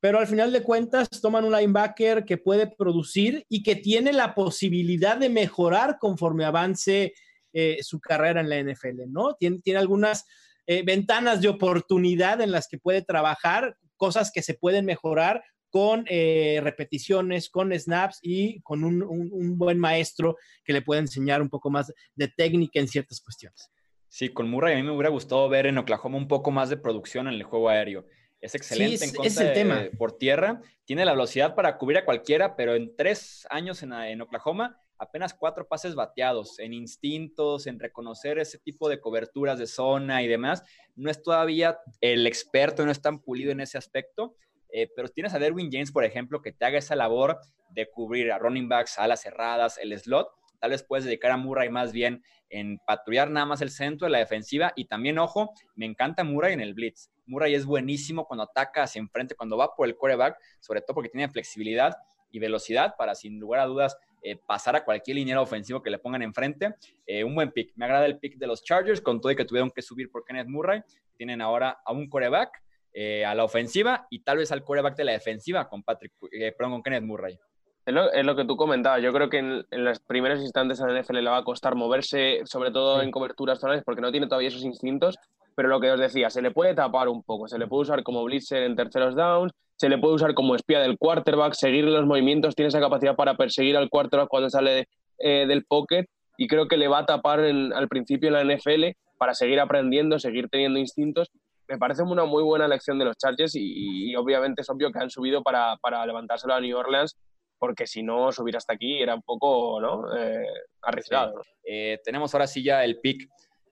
[0.00, 4.34] Pero al final de cuentas toman un linebacker que puede producir y que tiene la
[4.34, 7.12] posibilidad de mejorar conforme avance
[7.52, 9.34] eh, su carrera en la NFL, ¿no?
[9.34, 10.24] Tiene, tiene algunas
[10.66, 16.04] eh, ventanas de oportunidad en las que puede trabajar, cosas que se pueden mejorar, con
[16.08, 21.70] eh, repeticiones, con snaps y con un, buen maestro que le pueda enseñar un poco
[21.70, 23.70] más de técnica en ciertas cuestiones.
[24.08, 26.78] Sí, con Murray a mí me hubiera gustado ver en Oklahoma un poco más de
[26.78, 28.06] producción en el juego aéreo.
[28.40, 29.84] Es excelente en contra tema.
[29.98, 30.62] por tierra.
[30.84, 35.32] Tiene la velocidad para cubrir a cualquiera, pero en tres años en, en Oklahoma apenas
[35.32, 40.64] cuatro pases bateados en instintos, en reconocer ese tipo de coberturas de zona y demás.
[40.96, 44.34] No es todavía el experto, no es tan pulido en ese aspecto,
[44.70, 47.38] eh, pero tienes a Derwin James, por ejemplo, que te haga esa labor
[47.70, 50.28] de cubrir a running backs, alas cerradas, el slot.
[50.60, 54.10] Tal vez puedes dedicar a Murray más bien en patrullar nada más el centro de
[54.10, 54.72] la defensiva.
[54.74, 57.10] Y también, ojo, me encanta Murray en el blitz.
[57.28, 61.10] Murray es buenísimo cuando ataca hacia enfrente, cuando va por el quarterback, sobre todo porque
[61.10, 61.96] tiene flexibilidad
[62.30, 65.98] y velocidad para, sin lugar a dudas, eh, pasar a cualquier liniero ofensivo que le
[65.98, 66.74] pongan enfrente.
[67.06, 67.72] Eh, un buen pick.
[67.76, 70.24] Me agrada el pick de los Chargers, con todo y que tuvieron que subir por
[70.24, 70.82] Kenneth Murray.
[71.16, 72.62] Tienen ahora a un quarterback
[72.92, 76.52] eh, a la ofensiva y tal vez al quarterback de la defensiva con Patrick, eh,
[76.52, 77.38] perdón, con Kenneth Murray.
[77.86, 79.00] Es lo, que tú comentabas.
[79.02, 82.42] Yo creo que en, los primeros instantes a la NFL le va a costar moverse,
[82.44, 85.16] sobre todo en coberturas zonales, porque no tiene todavía esos instintos.
[85.58, 88.04] Pero lo que os decía, se le puede tapar un poco, se le puede usar
[88.04, 92.06] como blitzer en terceros downs, se le puede usar como espía del quarterback, seguir los
[92.06, 94.86] movimientos, tiene esa capacidad para perseguir al quarterback cuando sale
[95.18, 96.06] eh, del pocket
[96.36, 100.20] y creo que le va a tapar al principio en la NFL para seguir aprendiendo,
[100.20, 101.32] seguir teniendo instintos
[101.66, 105.10] me parece una muy buena elección de los Chargers y, obviamente es obvio que han
[105.10, 107.16] subido para, para levantárselo a New Orleans
[107.58, 110.16] porque si no subir hasta aquí era un poco ¿no?
[110.16, 110.46] Eh,
[110.82, 111.42] arriesgado.
[111.64, 113.28] Eh, tenemos ahora sí ya el pick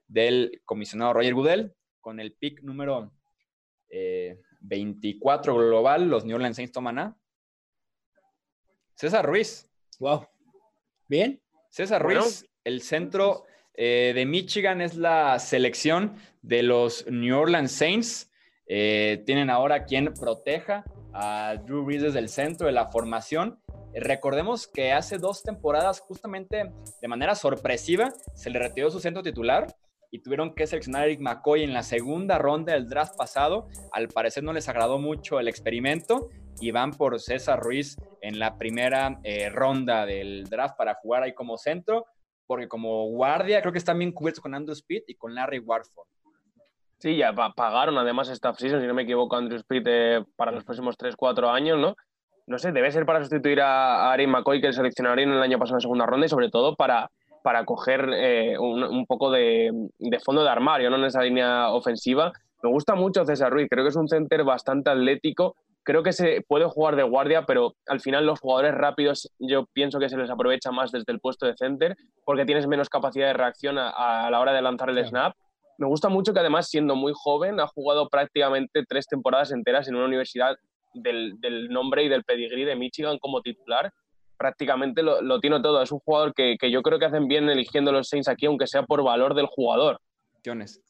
[0.07, 3.11] del comisionado Roger Goodell con el pick número
[4.61, 7.17] 24 eh, global, los New Orleans Saints toman a
[8.95, 9.69] César Ruiz.
[9.99, 10.27] Wow.
[11.07, 11.41] Bien.
[11.69, 13.45] César Ruiz, el centro
[13.75, 18.31] eh, de Michigan es la selección de los New Orleans Saints.
[18.65, 20.83] Eh, tienen ahora quien proteja
[21.13, 23.61] a Drew Brees desde el centro de la formación.
[23.93, 29.21] Eh, recordemos que hace dos temporadas, justamente de manera sorpresiva, se le retiró su centro
[29.21, 29.67] titular
[30.17, 33.67] y tuvieron que seleccionar a Eric McCoy en la segunda ronda del draft pasado.
[33.91, 38.57] Al parecer no les agradó mucho el experimento y van por César Ruiz en la
[38.57, 39.19] primera
[39.51, 42.05] ronda del draft para jugar ahí como centro
[42.47, 46.07] porque como guardia creo que están bien cubiertos con Andrew Speed y con Larry Warford.
[46.99, 50.63] Sí, ya pagaron además esta season, si no me equivoco, Andrew Speed eh, para los
[50.63, 51.95] próximos 3-4 años, ¿no?
[52.47, 55.77] No sé, debe ser para sustituir a, Ari McCoy, que seleccionaron el año pasado en
[55.77, 57.11] la segunda ronda, y sobre todo para,
[57.43, 60.97] para coger eh, un, poco de, de, fondo de armario ¿no?
[60.97, 62.31] en esa línea ofensiva.
[62.63, 65.55] Me gusta mucho César Ruiz, creo que es un center bastante atlético
[65.87, 69.99] creo que se puede jugar de guardia, pero al final los jugadores rápidos yo pienso
[69.99, 73.33] que se les aprovecha más desde el puesto de center porque tienes menos capacidad de
[73.33, 75.33] reacción a, la hora de lanzar el snap.
[75.77, 79.95] Me gusta mucho que además siendo muy joven ha jugado prácticamente tres temporadas enteras en
[79.95, 80.57] una universidad
[80.93, 81.37] del,
[81.69, 83.93] nombre y del pedigrí de Michigan como titular.
[84.37, 85.81] Prácticamente lo, tiene todo.
[85.81, 88.67] Es un jugador que, que, yo creo que hacen bien eligiendo los Saints aquí, aunque
[88.67, 89.99] sea por valor del jugador.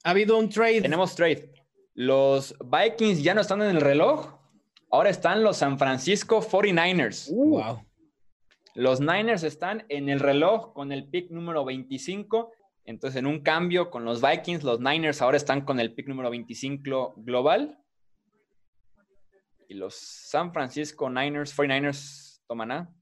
[0.03, 0.81] Ha habido un trade.
[0.81, 1.51] Tenemos trade.
[1.93, 4.37] Los Vikings ya no están en el reloj.
[4.91, 7.29] Ahora están los San Francisco 49ers.
[7.31, 7.49] Uh.
[7.49, 7.81] wow.
[8.75, 12.51] Los Niners están en el reloj con el pick número 25.
[12.85, 16.29] Entonces, en un cambio con los Vikings, los Niners ahora están con el pick número
[16.29, 17.79] 25 global.
[19.67, 22.95] Y los San Francisco Niners, 49ers, toman a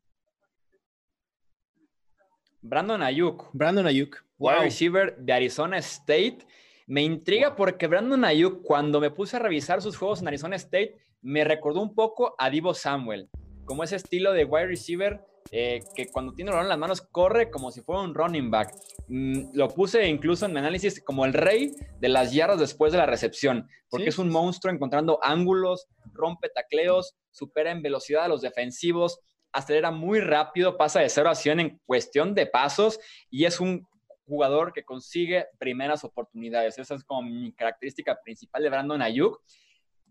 [2.66, 3.50] Brandon Ayuk.
[3.54, 4.26] Brandon Ayuk.
[4.40, 6.40] Wide receiver de Arizona State.
[6.88, 10.98] Me intriga porque Brandon Ayuk, cuando me puse a revisar sus juegos en Arizona State,
[11.22, 13.30] me recordó un poco a Divo Samuel,
[13.66, 17.02] como ese estilo de wide receiver eh, que cuando tiene el balón en las manos
[17.02, 18.74] corre como si fuera un running back.
[19.08, 22.98] Mm, lo puse incluso en mi análisis como el rey de las yardas después de
[22.98, 28.42] la recepción, porque es un monstruo encontrando ángulos, rompe tacleos, supera en velocidad a los
[28.42, 29.20] defensivos,
[29.56, 33.00] acelera muy rápido, pasa de 0 a 100 en cuestión de pasos
[33.30, 33.88] y es un
[34.26, 36.78] jugador que consigue primeras oportunidades.
[36.78, 39.42] Esa es como mi característica principal de Brandon Ayuk.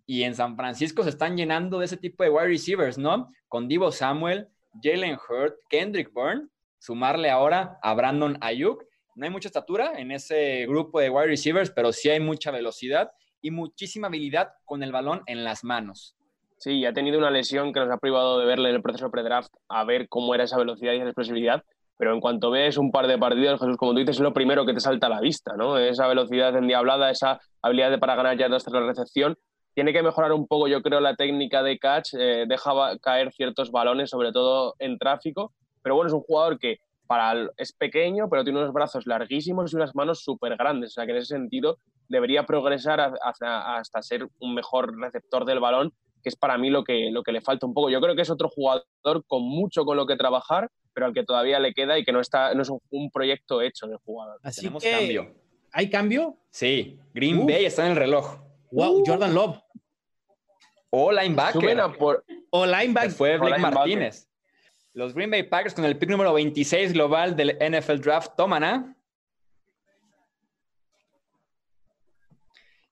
[0.07, 3.31] Y en San Francisco se están llenando de ese tipo de wide receivers, ¿no?
[3.49, 4.49] Con Divo Samuel,
[4.83, 8.85] Jalen Hurt, Kendrick Byrne, sumarle ahora a Brandon Ayuk.
[9.15, 13.13] No hay mucha estatura en ese grupo de wide receivers, pero sí hay mucha velocidad
[13.43, 16.17] y muchísima habilidad con el balón en las manos.
[16.65, 19.53] Sí, ha tenido una lesión que nos ha privado de verle en el proceso pre-draft
[19.69, 21.63] a ver cómo era esa velocidad y esa explosividad,
[21.99, 24.65] pero en cuanto ves un par de partidos, Jesús, como tú dices, es lo primero
[24.65, 25.77] que te salta a la vista, ¿no?
[25.77, 29.37] Esa velocidad endiablada, esa habilidad de para ganar yardas tras la recepción.
[29.75, 33.71] Tiene que mejorar un poco, yo creo, la técnica de catch, eh, deja caer ciertos
[33.71, 35.53] balones, sobre todo en tráfico,
[35.83, 39.77] pero bueno, es un jugador que para es pequeño, pero tiene unos brazos larguísimos y
[39.77, 41.77] unas manos súper grandes, o sea que en ese sentido
[42.09, 45.93] debería progresar hasta ser un mejor receptor del balón,
[46.25, 47.91] que es para mí lo que, lo que le falta un poco.
[47.91, 48.85] Yo creo que es otro jugador
[49.27, 52.21] con mucho con lo que trabajar, pero al que todavía le queda y que no,
[52.21, 54.41] está, no es un, proyecto hecho de jugador.
[54.43, 55.35] Así Tenemos cambio.
[55.71, 56.39] ¿Hay cambio?
[56.51, 58.39] Sí, Green Bay está en el reloj.
[58.71, 59.59] Wow, Jordan Love.
[60.91, 61.79] O linebacker.
[62.51, 63.11] O linebacker.
[63.11, 64.29] Fue Blake Martínez.
[64.95, 68.94] Los Green Bay Packers con el pick número 26 global del NFL Draft toman a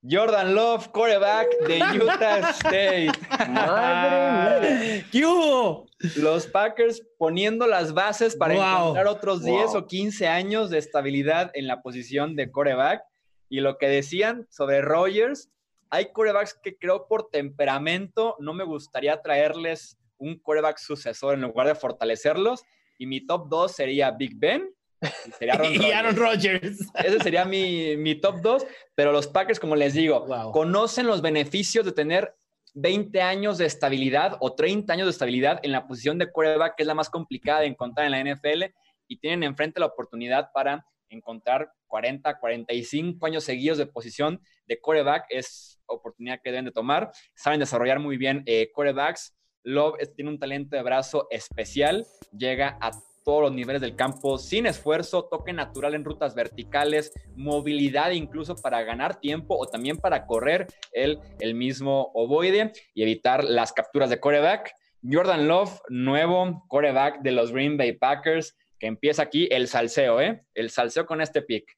[0.08, 3.12] Jordan Love, quarterback de Utah State.
[3.48, 5.86] ¡Madre ¿Qué hubo?
[6.16, 11.68] Los Packers poniendo las bases para encontrar otros 10 o 15 años de estabilidad en
[11.68, 13.04] la posición de quarterback.
[13.48, 15.50] Y lo que decían sobre Rogers,
[15.88, 21.68] hay quarterbacks que creo por temperamento no me gustaría traerles un quarterback sucesor en lugar
[21.68, 22.64] de fortalecerlos.
[22.98, 24.68] Y mi top 2 sería Big Ben
[25.40, 26.78] y Aaron Rodgers.
[26.94, 31.92] Ese sería mi, top 2, pero los Packers, como les digo, conocen los beneficios de
[31.92, 32.34] tener
[32.74, 36.84] 20 años de estabilidad o 30 años de estabilidad en la posición de quarterback, que
[36.84, 38.64] es la más complicada de encontrar en la NFL,
[39.08, 45.26] y tienen enfrente la oportunidad para encontrar 40, 45 años seguidos de posición de quarterback.
[45.28, 47.10] Es oportunidad que deben de tomar.
[47.34, 49.36] Saben desarrollar muy bien eh, quarterbacks.
[49.64, 52.04] Love tiene un talento de brazo especial,
[52.36, 52.90] llega a
[53.24, 58.82] todos los niveles del campo sin esfuerzo, toque natural en rutas verticales, movilidad incluso para
[58.82, 64.20] ganar tiempo o también para correr el, el mismo ovoide y evitar las capturas de
[64.20, 64.74] coreback.
[65.02, 70.42] Jordan Love, nuevo coreback de los Green Bay Packers, que empieza aquí el salseo, ¿eh?
[70.54, 71.76] El salseo con este pick.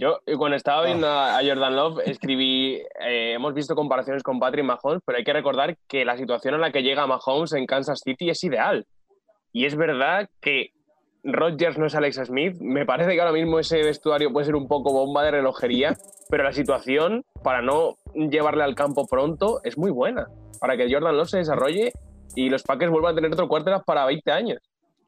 [0.00, 2.76] Yo, cuando estaba viendo a Jordan Love, escribí,
[3.06, 6.62] eh, hemos visto comparaciones con Patrick Mahomes, pero hay que recordar que la situación en
[6.62, 8.86] la que llega Mahomes en Kansas City es ideal.
[9.52, 10.72] Y es verdad que
[11.22, 12.56] Rodgers no es Alex Smith.
[12.60, 15.96] Me parece que ahora mismo ese vestuario puede ser un poco bomba de relojería,
[16.28, 20.28] pero la situación, para no llevarle al campo pronto, es muy buena.
[20.60, 21.92] Para que Jordan Love se desarrolle
[22.34, 24.58] y los Packers vuelvan a tener otro quarterback para 20 años.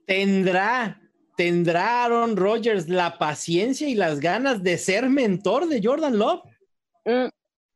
[0.06, 1.00] Tendrá,
[1.36, 6.42] tendrá Aaron Rodgers la paciencia y las ganas de ser mentor de Jordan Love.
[7.04, 7.28] Mm.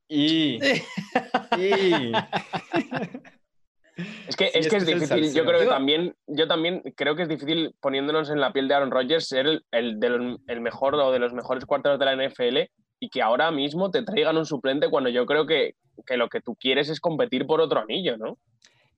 [0.08, 0.58] Y,
[1.58, 2.12] y.
[4.28, 5.32] Es que es, que es difícil.
[5.32, 8.74] Yo creo que también, yo también creo que es difícil poniéndonos en la piel de
[8.74, 12.70] Aaron Rodgers ser el, el, mejor o de los mejores cuartos de la NFL
[13.00, 15.76] y que ahora mismo te traigan un suplente cuando yo creo que,
[16.06, 18.38] que lo que tú quieres es competir por otro anillo, ¿no?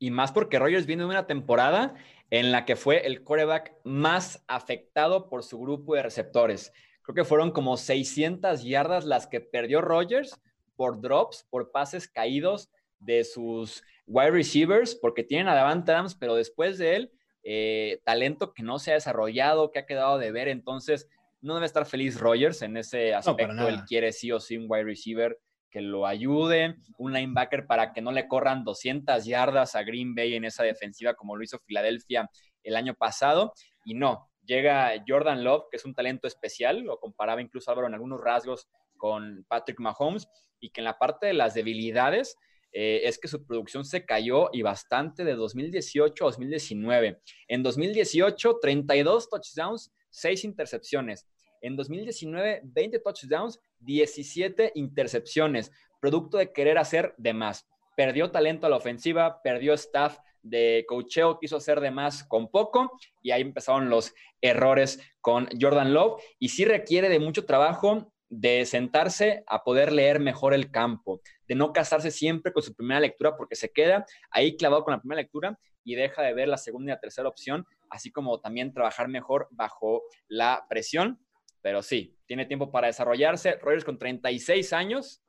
[0.00, 1.94] Y más porque Rodgers viene de una temporada
[2.30, 6.72] en la que fue el quarterback más afectado por su grupo de receptores.
[7.02, 10.38] Creo que fueron como 600 yardas las que perdió Rodgers
[10.76, 12.70] por drops, por pases caídos
[13.00, 17.12] de sus wide receivers, porque tienen a Davante Adams, pero después de él,
[17.44, 21.08] eh, talento que no se ha desarrollado, que ha quedado de ver, entonces
[21.40, 23.68] no debe estar feliz Rogers en ese aspecto.
[23.68, 25.38] él quiere sí o sí un wide receiver
[25.70, 30.34] que lo ayude, un linebacker para que no le corran 200 yardas a Green Bay
[30.34, 32.28] en esa defensiva como lo hizo Filadelfia
[32.62, 33.52] el año pasado.
[33.84, 37.94] Y no, llega Jordan Love, que es un talento especial, lo comparaba incluso Álvaro en
[37.94, 40.26] algunos rasgos con Patrick Mahomes,
[40.58, 42.36] y que en la parte de las debilidades
[42.72, 47.20] eh, es que su producción se cayó y bastante de 2018 a 2019.
[47.48, 51.26] En 2018, 32 touchdowns, 6 intercepciones.
[51.60, 57.66] En 2019, 20 touchdowns, 17 intercepciones, producto de querer hacer de más.
[57.96, 62.92] Perdió talento a la ofensiva, perdió staff de cocheo, quiso hacer de más con poco
[63.22, 68.66] y ahí empezaron los errores con Jordan Love y sí requiere de mucho trabajo de
[68.66, 73.36] sentarse a poder leer mejor el campo, de no casarse siempre con su primera lectura
[73.36, 76.92] porque se queda ahí clavado con la primera lectura y deja de ver la segunda
[76.92, 81.18] y la tercera opción, así como también trabajar mejor bajo la presión.
[81.62, 83.56] Pero sí, tiene tiempo para desarrollarse.
[83.56, 85.22] Rogers con 36 años.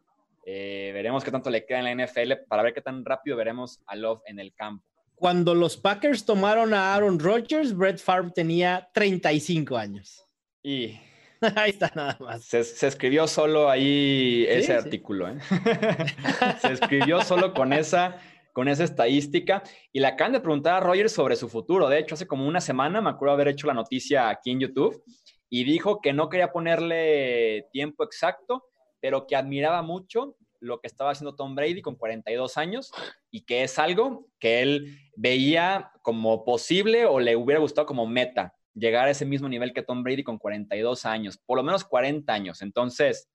[0.46, 3.82] Eh, veremos qué tanto le queda en la NFL para ver qué tan rápido veremos
[3.86, 4.86] a Love en el campo.
[5.16, 10.26] Cuando los Packers tomaron a Aaron Rodgers, Brett Favre tenía 35 años.
[10.64, 11.00] Y
[11.56, 12.44] Ahí está nada más.
[12.44, 15.30] Se, escribió solo ahí ese artículo.
[15.30, 15.38] ¿eh?
[16.62, 18.18] se escribió solo con esa,
[18.54, 19.64] con esa estadística.
[19.94, 21.88] Y le acaban de preguntar a Rogers sobre su futuro.
[21.88, 25.02] De hecho, hace como una semana me acuerdo haber hecho la noticia aquí en YouTube
[25.50, 28.66] y dijo que no quería ponerle tiempo exacto,
[29.00, 32.92] pero que admiraba mucho lo que estaba haciendo Tom Brady con 42 años
[33.32, 38.54] y que es algo que él veía como posible o le hubiera gustado como meta
[38.74, 42.32] llegar a ese mismo nivel que Tom Brady con 42 años, por lo menos 40
[42.32, 42.62] años.
[42.62, 43.30] Entonces,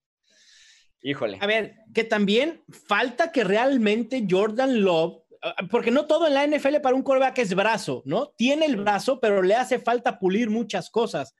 [1.02, 1.38] híjole.
[1.40, 6.46] A ver, que también falta que realmente Jordan Love, ah, porque no todo en la
[6.46, 8.32] NFL para un quarterback es brazo, ¿no?
[8.36, 11.34] Tiene el brazo, pero le hace falta pulir muchas cosas.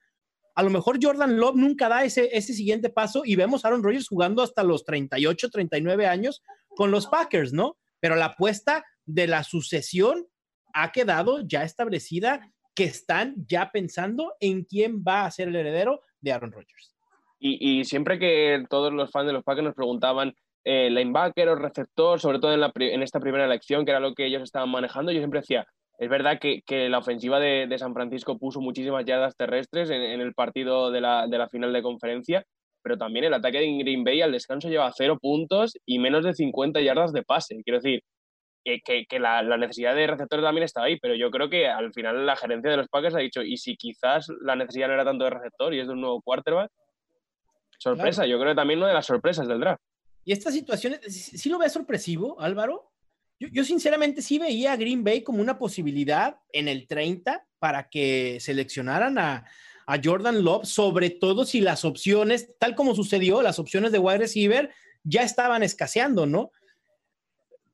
[0.55, 3.83] A lo mejor Jordan Love nunca da ese, ese siguiente paso y vemos a Aaron
[3.83, 7.77] Rodgers jugando hasta los 38, 39 años con los Packers, ¿no?
[7.99, 10.27] Pero la apuesta de la sucesión
[10.73, 16.01] ha quedado ya establecida que están ya pensando en quién va a ser el heredero
[16.19, 16.93] de Aaron Rodgers.
[17.39, 22.19] Y, siempre que todos los fans de los Packers nos preguntaban eh, linebacker o receptor,
[22.19, 25.41] sobre todo en, esta primera elección, que era lo que ellos estaban manejando, yo siempre
[25.41, 25.67] decía,
[25.99, 30.33] es verdad que, la ofensiva de, San Francisco puso muchísimas yardas terrestres en, en el
[30.33, 32.43] partido de la, de la, final de conferencia,
[32.81, 36.33] pero también el ataque de Green Bay al descanso lleva cero puntos y menos de
[36.33, 37.61] 50 yardas de pase.
[37.63, 38.01] Quiero decir,
[38.65, 42.35] que, la, necesidad de receptores también estaba ahí, pero yo creo que al final la
[42.35, 45.29] gerencia de los Packers ha dicho, y si quizás la necesidad no era tanto de
[45.29, 46.71] receptor y es de un nuevo quarterback,
[47.77, 49.81] sorpresa, yo creo que también una de las sorpresas del draft.
[50.23, 52.91] Y esta situación, ¿sí lo ves sorpresivo, Álvaro?
[53.39, 58.39] Yo, sinceramente sí veía a Green Bay como una posibilidad en el 30 para que
[58.39, 59.45] seleccionaran a,
[59.85, 64.19] a Jordan Love, sobre todo si las opciones, tal como sucedió, las opciones de wide
[64.19, 66.51] receiver ya estaban escaseando, ¿no?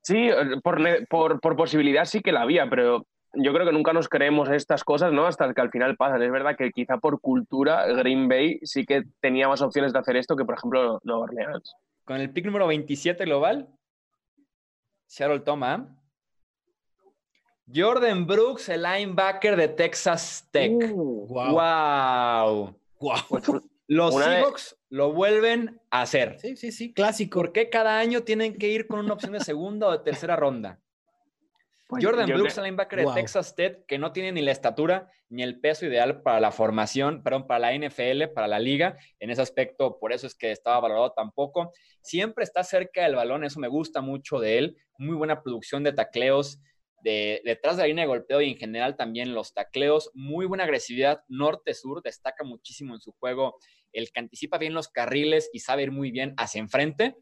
[0.01, 4.09] Sí, eh, por, por, posibilidad sí que la había, pero yo creo que nunca nos
[4.09, 5.25] creemos estas cosas, ¿no?
[5.27, 6.21] Hasta que al final pasan.
[6.21, 10.17] Es verdad que quizá por cultura Green Bay sí que tenía más opciones de hacer
[10.17, 11.75] esto que, por ejemplo, Nueva Orleans.
[12.03, 13.69] Con el pick número 27 global,
[15.05, 15.97] Seattle toma
[17.73, 20.71] Jordan Brooks, el linebacker de Texas Tech.
[20.91, 22.75] Uh, wow.
[22.99, 23.61] wow.
[23.91, 26.39] Los Seahawks lo vuelven a hacer.
[26.39, 27.41] Sí, sí, sí, clásico.
[27.41, 30.37] ¿Por qué cada año tienen que ir con una opción de segunda o de tercera
[30.37, 30.79] ronda?
[31.89, 35.43] Pues, Jordan Brooks, el linebacker de Texas Tech, que no tiene ni la estatura ni
[35.43, 38.97] el peso ideal para la formación, perdón, para la NFL, para la liga.
[39.19, 41.73] En ese aspecto, por eso es que estaba valorado tampoco.
[42.01, 44.77] Siempre está cerca del balón, eso me gusta mucho de él.
[44.99, 46.61] Muy buena producción de tacleos,
[47.03, 50.63] de, detrás de la línea de golpeo y en general también los tacleos, muy buena
[50.63, 53.57] agresividad norte-sur, destaca muchísimo en su juego
[53.93, 57.15] el que anticipa bien los carriles y sabe ir muy bien hacia enfrente,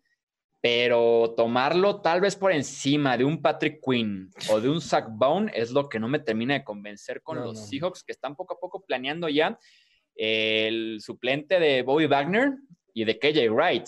[0.61, 5.51] pero tomarlo tal vez por encima de un Patrick Quinn o de un Zach Bone
[5.55, 8.59] es lo que no me termina de convencer con los Seahawks que están poco a
[8.59, 9.57] poco planeando ya
[10.15, 12.51] el suplente de Bobby Wagner
[12.93, 13.87] y de KJ Wright.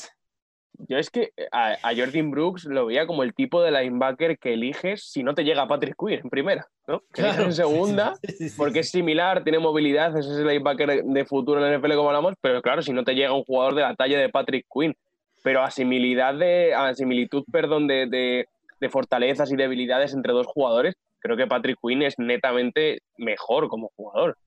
[0.88, 5.04] Yo es que a, Jordan Brooks lo veía como el tipo de linebacker que eliges
[5.04, 7.02] si no te llega Patrick Quinn en primera, ¿no?
[7.14, 8.14] Que en segunda,
[8.58, 12.36] porque es similar, tiene movilidad, es ese linebacker de futuro en la NFL como hablamos,
[12.42, 14.96] pero claro, si no te llega un jugador de la talla de Patrick Quinn,
[15.44, 18.48] pero a similidad de, a similitud, perdón, de, de,
[18.80, 23.92] de fortalezas y debilidades entre dos jugadores, creo que Patrick Quinn es netamente mejor como
[23.96, 24.38] jugador.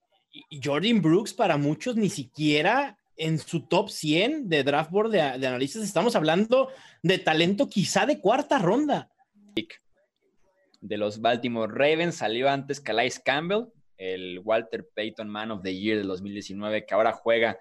[0.62, 5.82] Jordan Brooks para muchos ni siquiera en su top 100 de draft board de, analistas.
[5.82, 6.70] Estamos hablando
[7.02, 9.10] de talento quizá de cuarta ronda.
[10.80, 15.98] De los Baltimore Ravens salió antes Calais Campbell, el Walter Payton Man of the Year
[15.98, 17.58] del 2019, que ahora juega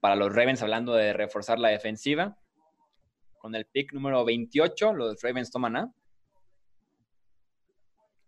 [0.00, 2.36] para los Ravens, hablando de reforzar la defensiva.
[3.38, 5.92] Con el pick número 28, los Ravens toman a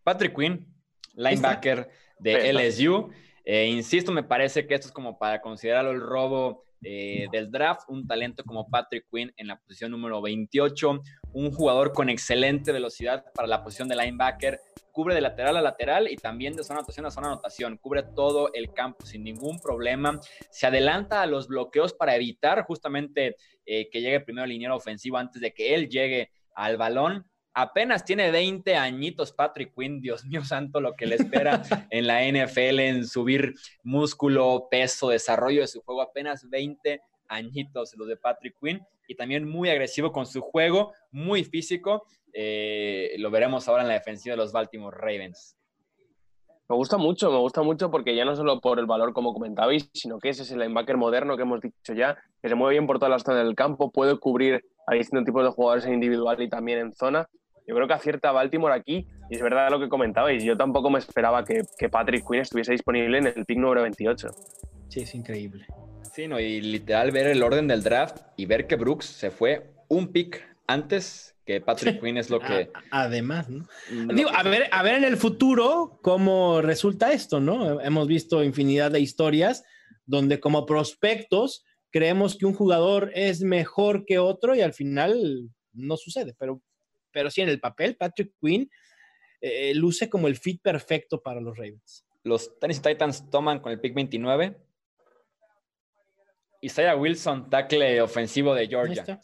[0.05, 0.67] Patrick Quinn,
[1.15, 1.89] linebacker
[2.19, 3.11] de LSU.
[3.51, 7.89] Eh, insisto, me parece que esto es como para considerarlo el robo eh, del draft,
[7.89, 11.01] un talento como Patrick Quinn en la posición número 28,
[11.33, 14.61] un jugador con excelente velocidad para la posición de linebacker,
[14.93, 18.53] cubre de lateral a lateral y también de zona anotación a zona anotación, cubre todo
[18.53, 20.21] el campo sin ningún problema,
[20.51, 25.17] se adelanta a los bloqueos para evitar justamente eh, que llegue primero el liniero ofensivo
[25.17, 27.25] antes de que él llegue al balón,
[27.61, 32.23] Apenas tiene 20 añitos Patrick Quinn, Dios mío santo, lo que le espera en la
[32.23, 38.55] NFL en subir músculo, peso, desarrollo de su juego, apenas 20 añitos los de Patrick
[38.63, 42.05] Quinn y también muy agresivo con su juego, muy físico.
[42.33, 45.57] Eh, lo veremos ahora en la defensiva de los Baltimore Ravens.
[46.69, 49.91] Me gusta mucho, me gusta mucho porque ya no solo por el valor como comentabais,
[49.95, 52.87] sino que ese es el linebacker moderno que hemos dicho ya, que se mueve bien
[52.87, 56.41] por todas las zonas del campo, puede cubrir a distintos tipos de jugadores en individual
[56.41, 57.29] y también en zona
[57.69, 60.99] yo creo que acierta Baltimore aquí, y es verdad lo que comentabais, yo tampoco me
[60.99, 64.29] esperaba que, Patrick Quinn estuviese disponible en el pick número 28.
[64.89, 65.67] Sí, es increíble.
[66.15, 69.71] Sí, no, y literal ver el orden del draft y ver que Brooks se fue
[69.89, 72.71] un pick antes que Patrick Quinn es lo que...
[72.91, 73.67] Además, ¿no?
[74.15, 77.83] Digo, a ver, a ver en el futuro cómo resulta esto, ¿no?
[77.83, 79.63] Hemos visto infinidad de historias
[80.07, 85.99] donde como prospectos creemos que un jugador es mejor que otro y al final no
[85.99, 86.63] sucede, pero
[87.11, 88.71] pero sí en el papel, Patrick Quinn
[89.41, 92.05] eh, luce como el fit perfecto para los Ravens.
[92.25, 94.57] Los Tennessee Titans toman con el pick 29.
[96.61, 99.21] Isaiah Wilson, tackle ofensivo de Georgia.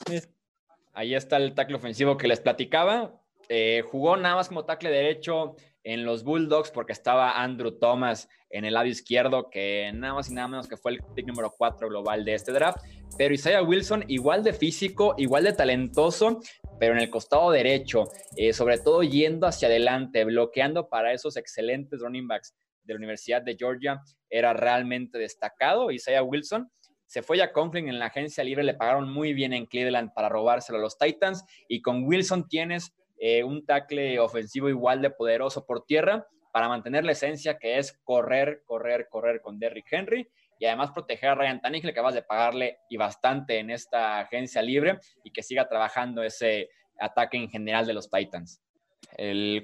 [0.93, 3.21] Ahí está, el tackle ofensivo que les platicaba.
[3.49, 8.65] Eh, jugó nada más como tackle derecho en los Bulldogs porque estaba Andrew Thomas en
[8.65, 11.89] el lado izquierdo, que nada más y nada menos que fue el pick número 4
[11.89, 12.79] global de este draft.
[13.19, 16.41] Pero Isaiah Wilson, igual de físico, igual de talentoso,
[16.81, 18.05] pero en el costado derecho,
[18.37, 23.43] eh, sobre todo yendo hacia adelante, bloqueando para esos excelentes running backs de la Universidad
[23.43, 25.91] de Georgia, era realmente destacado.
[25.91, 26.71] Isaiah Wilson
[27.07, 30.29] se fue a Conklin en la agencia libre, le pagaron muy bien en Cleveland para
[30.29, 35.65] robárselo a los Titans, y con Wilson tienes eh, un tackle ofensivo igual de poderoso
[35.67, 40.67] por tierra para mantener la esencia que es correr, correr, correr con Derrick Henry y
[40.67, 44.99] además proteger a Ryan Tannehill, que acabas de pagarle y bastante en esta agencia libre
[45.25, 48.63] y que siga trabajando ese ataque en general de los Titans.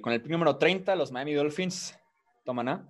[0.02, 1.96] con el número 30, los Miami Dolphins
[2.44, 2.88] toman a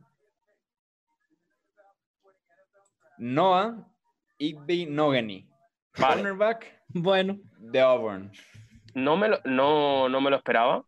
[3.18, 3.86] Noah
[4.38, 5.46] Igby Nogany,
[5.94, 7.38] cornerback bueno.
[7.58, 8.32] de Auburn.
[8.94, 10.84] No me lo, no, no me lo esperaba.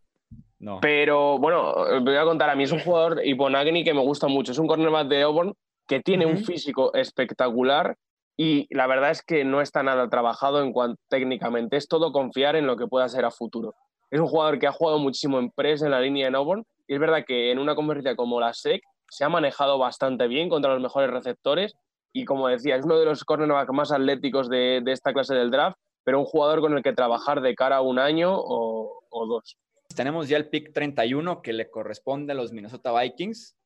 [0.58, 0.80] No.
[0.80, 4.52] Pero bueno, voy a contar, a mí es un jugador, Ibonagni, que me gusta mucho.
[4.52, 5.54] Es un cornerback de Auburn
[5.88, 7.96] que tiene un físico espectacular
[8.36, 11.76] y la verdad es que no está nada trabajado en cuanto técnicamente.
[11.76, 13.74] Es todo confiar en lo que pueda ser a futuro.
[14.10, 16.94] Es un jugador que ha jugado muchísimo en press en la línea de Auburn y
[16.94, 20.72] es verdad que en una conferencia como la SEC se ha manejado bastante bien contra
[20.72, 21.74] los mejores receptores
[22.12, 25.78] y como decía, es uno de los cornerbacks más atléticos de, esta clase del draft,
[26.04, 29.58] pero un jugador con el que trabajar de cara a un año o, o dos.
[29.94, 33.56] Tenemos ya el pick 31 que le corresponde a los Minnesota Vikings.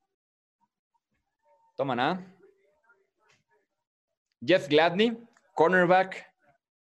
[1.76, 2.36] Toman a
[4.44, 5.16] Jeff Gladney,
[5.54, 6.26] cornerback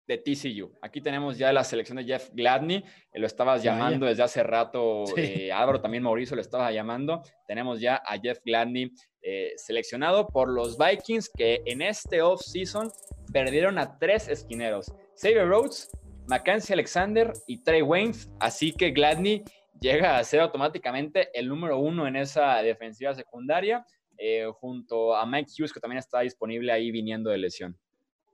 [0.07, 0.71] de TCU.
[0.81, 2.83] Aquí tenemos ya la selección de Jeff Gladney,
[3.13, 7.23] lo estabas llamando desde hace rato, eh, Álvaro también Mauricio lo estaba llamando.
[7.47, 8.91] Tenemos ya a Jeff Gladney
[9.21, 12.91] eh, seleccionado por los Vikings que en este off-season
[13.33, 15.89] perdieron a tres esquineros, Xavier Rhodes,
[16.27, 19.43] Mackenzie Alexander y Trey Waynes, así que Gladney
[19.79, 23.85] llega a ser automáticamente el número uno en esa defensiva secundaria
[24.17, 27.77] eh, junto a Mike Hughes, que también está disponible ahí viniendo de lesión.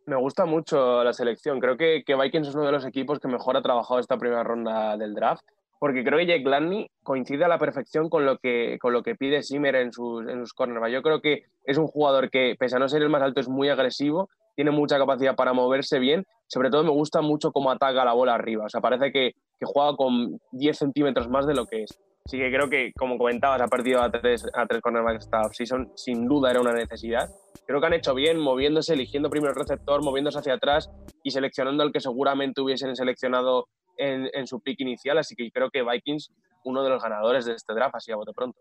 [0.06, 1.60] Me gusta mucho la selección.
[1.60, 4.44] Creo que, que, Vikings es uno de los equipos que mejor ha trabajado esta primera
[4.44, 5.44] ronda del draft,
[5.80, 9.16] porque creo que Jake Gladney coincide a la perfección con lo que, con lo que
[9.16, 10.94] pide Simmer en sus, en sus cornerbacks.
[10.94, 13.50] Yo creo que es un jugador que, pese a no ser el más alto, es
[13.50, 16.26] muy agresivo, tiene mucha capacidad para moverse bien.
[16.48, 18.66] Sobre todo me gusta mucho cómo ataca la bola arriba.
[18.66, 21.98] O sea, parece que, que juega con 10 centímetros más de lo que es.
[22.26, 25.92] Así que creo que, como comentabas, ha perdido a tres, a tres cornerbacks esta offseason.
[25.96, 27.30] Sin duda era una necesidad.
[27.66, 30.90] Creo que han hecho bien moviéndose, eligiendo primero el receptor, moviéndose hacia atrás
[31.24, 33.68] y seleccionando al que seguramente hubiesen seleccionado
[33.98, 35.18] en, en su pick inicial.
[35.18, 36.32] Así que creo que Vikings,
[36.64, 38.60] uno de los ganadores de este draft, así a bote pronto.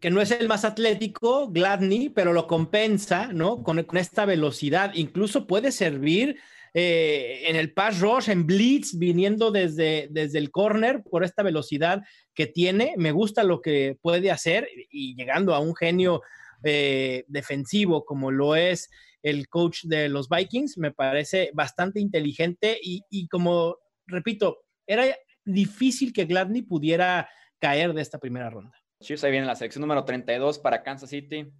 [0.00, 3.62] Que, no es el más atlético, Gladney, pero lo compensa, ¿no?
[3.62, 4.92] Con, esta velocidad.
[4.94, 6.38] Incluso puede servir
[6.74, 12.02] eh, en el pass rush, en blitz, viniendo desde, desde el corner por esta velocidad
[12.34, 12.94] que tiene.
[12.96, 16.22] Me gusta lo que puede hacer y llegando a un genio
[16.62, 18.88] eh, defensivo como lo es
[19.24, 25.04] el coach de los Vikings, me parece bastante inteligente y, como repito, era
[25.44, 27.28] difícil que Gladney pudiera
[27.58, 28.83] caer de esta primera ronda.
[29.04, 31.52] Chiefs ahí viene la selección número 32 para Kansas City.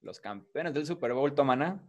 [0.00, 1.82] los campeones del Super Bowl, Tomana.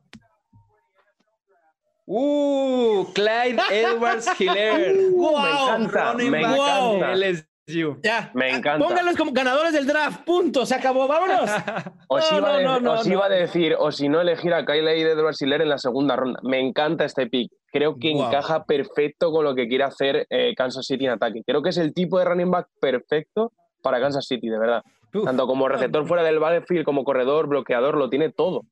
[2.05, 5.11] Uh, Clyde Edwards Hiller.
[5.11, 5.49] Wow, me
[5.85, 7.48] encanta, me encanta.
[7.69, 7.99] LSU.
[8.03, 8.85] Ya, me encanta.
[8.85, 11.49] Póngalos como ganadores del draft, punto, se acabó, vámonos.
[12.07, 16.15] os iba, a, decir, o si no, elegir a Kyle Edwards Hiller en la segunda
[16.15, 16.39] ronda.
[16.43, 17.51] Me encanta este pick.
[17.71, 21.43] Creo que encaja perfecto con lo que quiere hacer eh, Kansas City en ataque.
[21.45, 24.83] Creo que es el tipo de running back perfecto para Kansas City, de verdad.
[25.23, 28.65] Tanto como receptor fuera del battlefield, como corredor, bloqueador, lo tiene todo.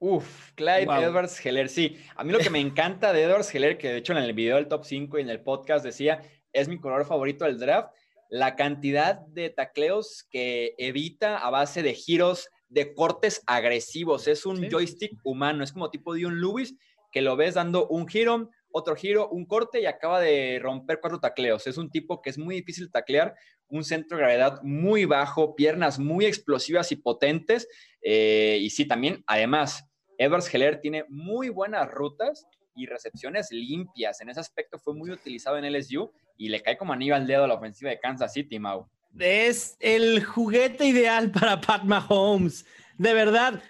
[0.00, 1.98] Uf, Clyde Edwards Heller, sí.
[2.14, 4.56] A mí lo que me encanta de Edwards Heller, que de hecho en el video
[4.56, 6.22] del top 5 y en el podcast decía,
[6.52, 7.90] es mi color favorito del draft,
[8.28, 14.28] la cantidad de tacleos que evita a base de giros de cortes agresivos.
[14.28, 16.76] Es un joystick humano, es como tipo de un Lewis,
[17.10, 21.20] que lo ves dando un giro, otro giro, un corte y acaba de romper cuatro
[21.20, 21.66] tacleos.
[21.66, 23.34] Es un tipo que es muy difícil taclear,
[23.68, 27.66] un centro de gravedad muy bajo, piernas muy explosivas y potentes.
[28.02, 29.84] Eh, y sí, también, además,
[30.18, 32.46] Edwards Heller tiene muy buenas rutas
[32.78, 34.20] y recepciones limpias.
[34.20, 37.44] En ese aspecto fue muy utilizado en LSU y le cae como anillo al dedo
[37.44, 38.88] a la ofensiva de Kansas City, Mau.
[39.18, 42.64] Es el juguete ideal para Pat Mahomes.
[42.96, 43.62] De verdad,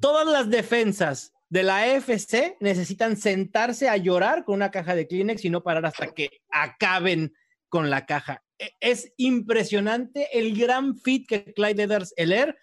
[0.00, 5.44] todas las defensas de la AFC necesitan sentarse a llorar con una caja de Kleenex
[5.44, 7.32] y no parar hasta que acaben
[7.68, 8.42] con la caja.
[8.58, 12.56] E, es impresionante el gran fit que Clyde Edwards Heller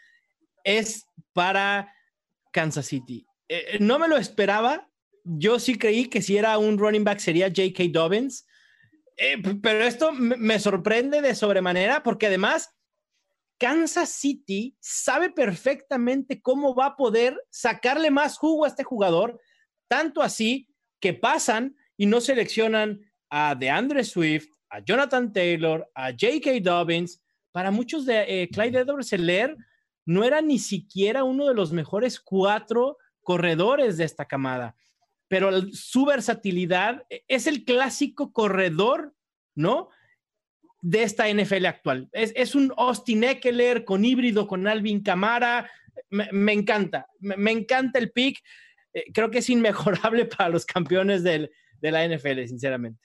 [0.63, 1.93] es para
[2.51, 3.25] Kansas City.
[3.49, 4.89] Eh, eh, no me lo esperaba.
[5.29, 7.83] Yo sí creí que si era un running back sería J.K.
[7.91, 8.47] Dobbins.
[9.17, 12.69] Eh, pero esto me sorprende de sobremanera porque además
[13.57, 19.41] Kansas City sabe perfectamente cómo va a poder sacarle más jugo a este jugador,
[19.87, 26.59] tanto así que pasan y no seleccionan a DeAndre Swift, a Jonathan Taylor, a J.K.
[26.61, 27.21] Dobbins.
[27.51, 29.11] Para muchos de Clyde edwards
[30.05, 34.75] no era ni siquiera uno de los mejores cuatro corredores de esta camada,
[35.27, 39.13] pero su versatilidad e, es el clásico corredor,
[39.55, 39.89] ¿no?
[40.81, 42.09] De esta NFL actual.
[42.11, 45.69] Es, un Austin Eckler con híbrido con Alvin Camara.
[46.09, 48.41] Me, encanta, me, encanta el pick.
[48.93, 51.49] Eh, creo que es inmejorable para los campeones de
[51.81, 53.01] la NFL, sinceramente.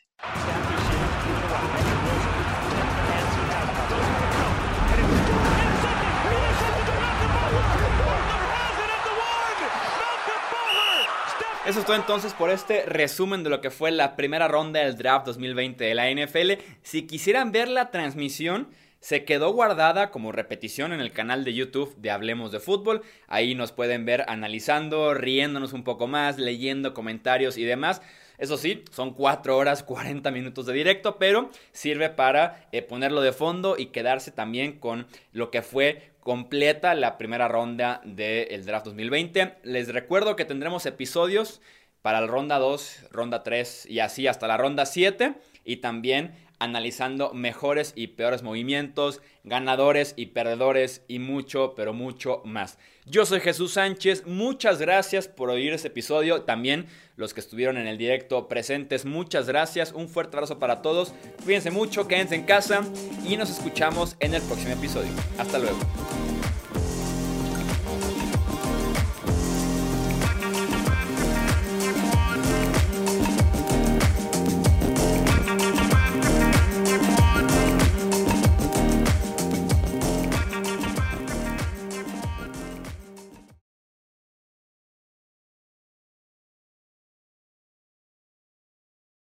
[11.64, 14.97] Eso es todo entonces por este resumen de lo que fue la primera ronda del
[14.97, 16.60] draft 2020 de la NFL.
[16.82, 18.68] Si quisieran ver la transmisión,
[18.98, 23.02] se quedó guardada como repetición en el canal de YouTube de Hablemos de Fútbol.
[23.28, 28.02] Ahí nos pueden ver analizando, riéndonos un poco más, leyendo comentarios y demás.
[28.39, 33.32] Eso sí, son 4 horas 40 minutos de directo, pero sirve para eh, ponerlo de
[33.32, 39.57] fondo y quedarse también con lo que fue completa la primera ronda del draft 2020.
[39.65, 41.61] Les recuerdo que tendremos episodios
[42.01, 45.35] para la ronda 2, ronda 3 y así hasta la ronda 7
[45.65, 52.78] y también analizando mejores y peores movimientos, ganadores y perdedores y mucho, pero mucho más.
[53.05, 56.86] Yo soy Jesús Sánchez, muchas gracias por oír este episodio, también
[57.23, 61.70] los que estuvieron en el directo presentes, muchas gracias, un fuerte abrazo para todos, cuídense
[61.70, 62.82] mucho, quédense en casa
[63.24, 65.12] y nos escuchamos en el próximo episodio.
[65.39, 65.78] Hasta luego.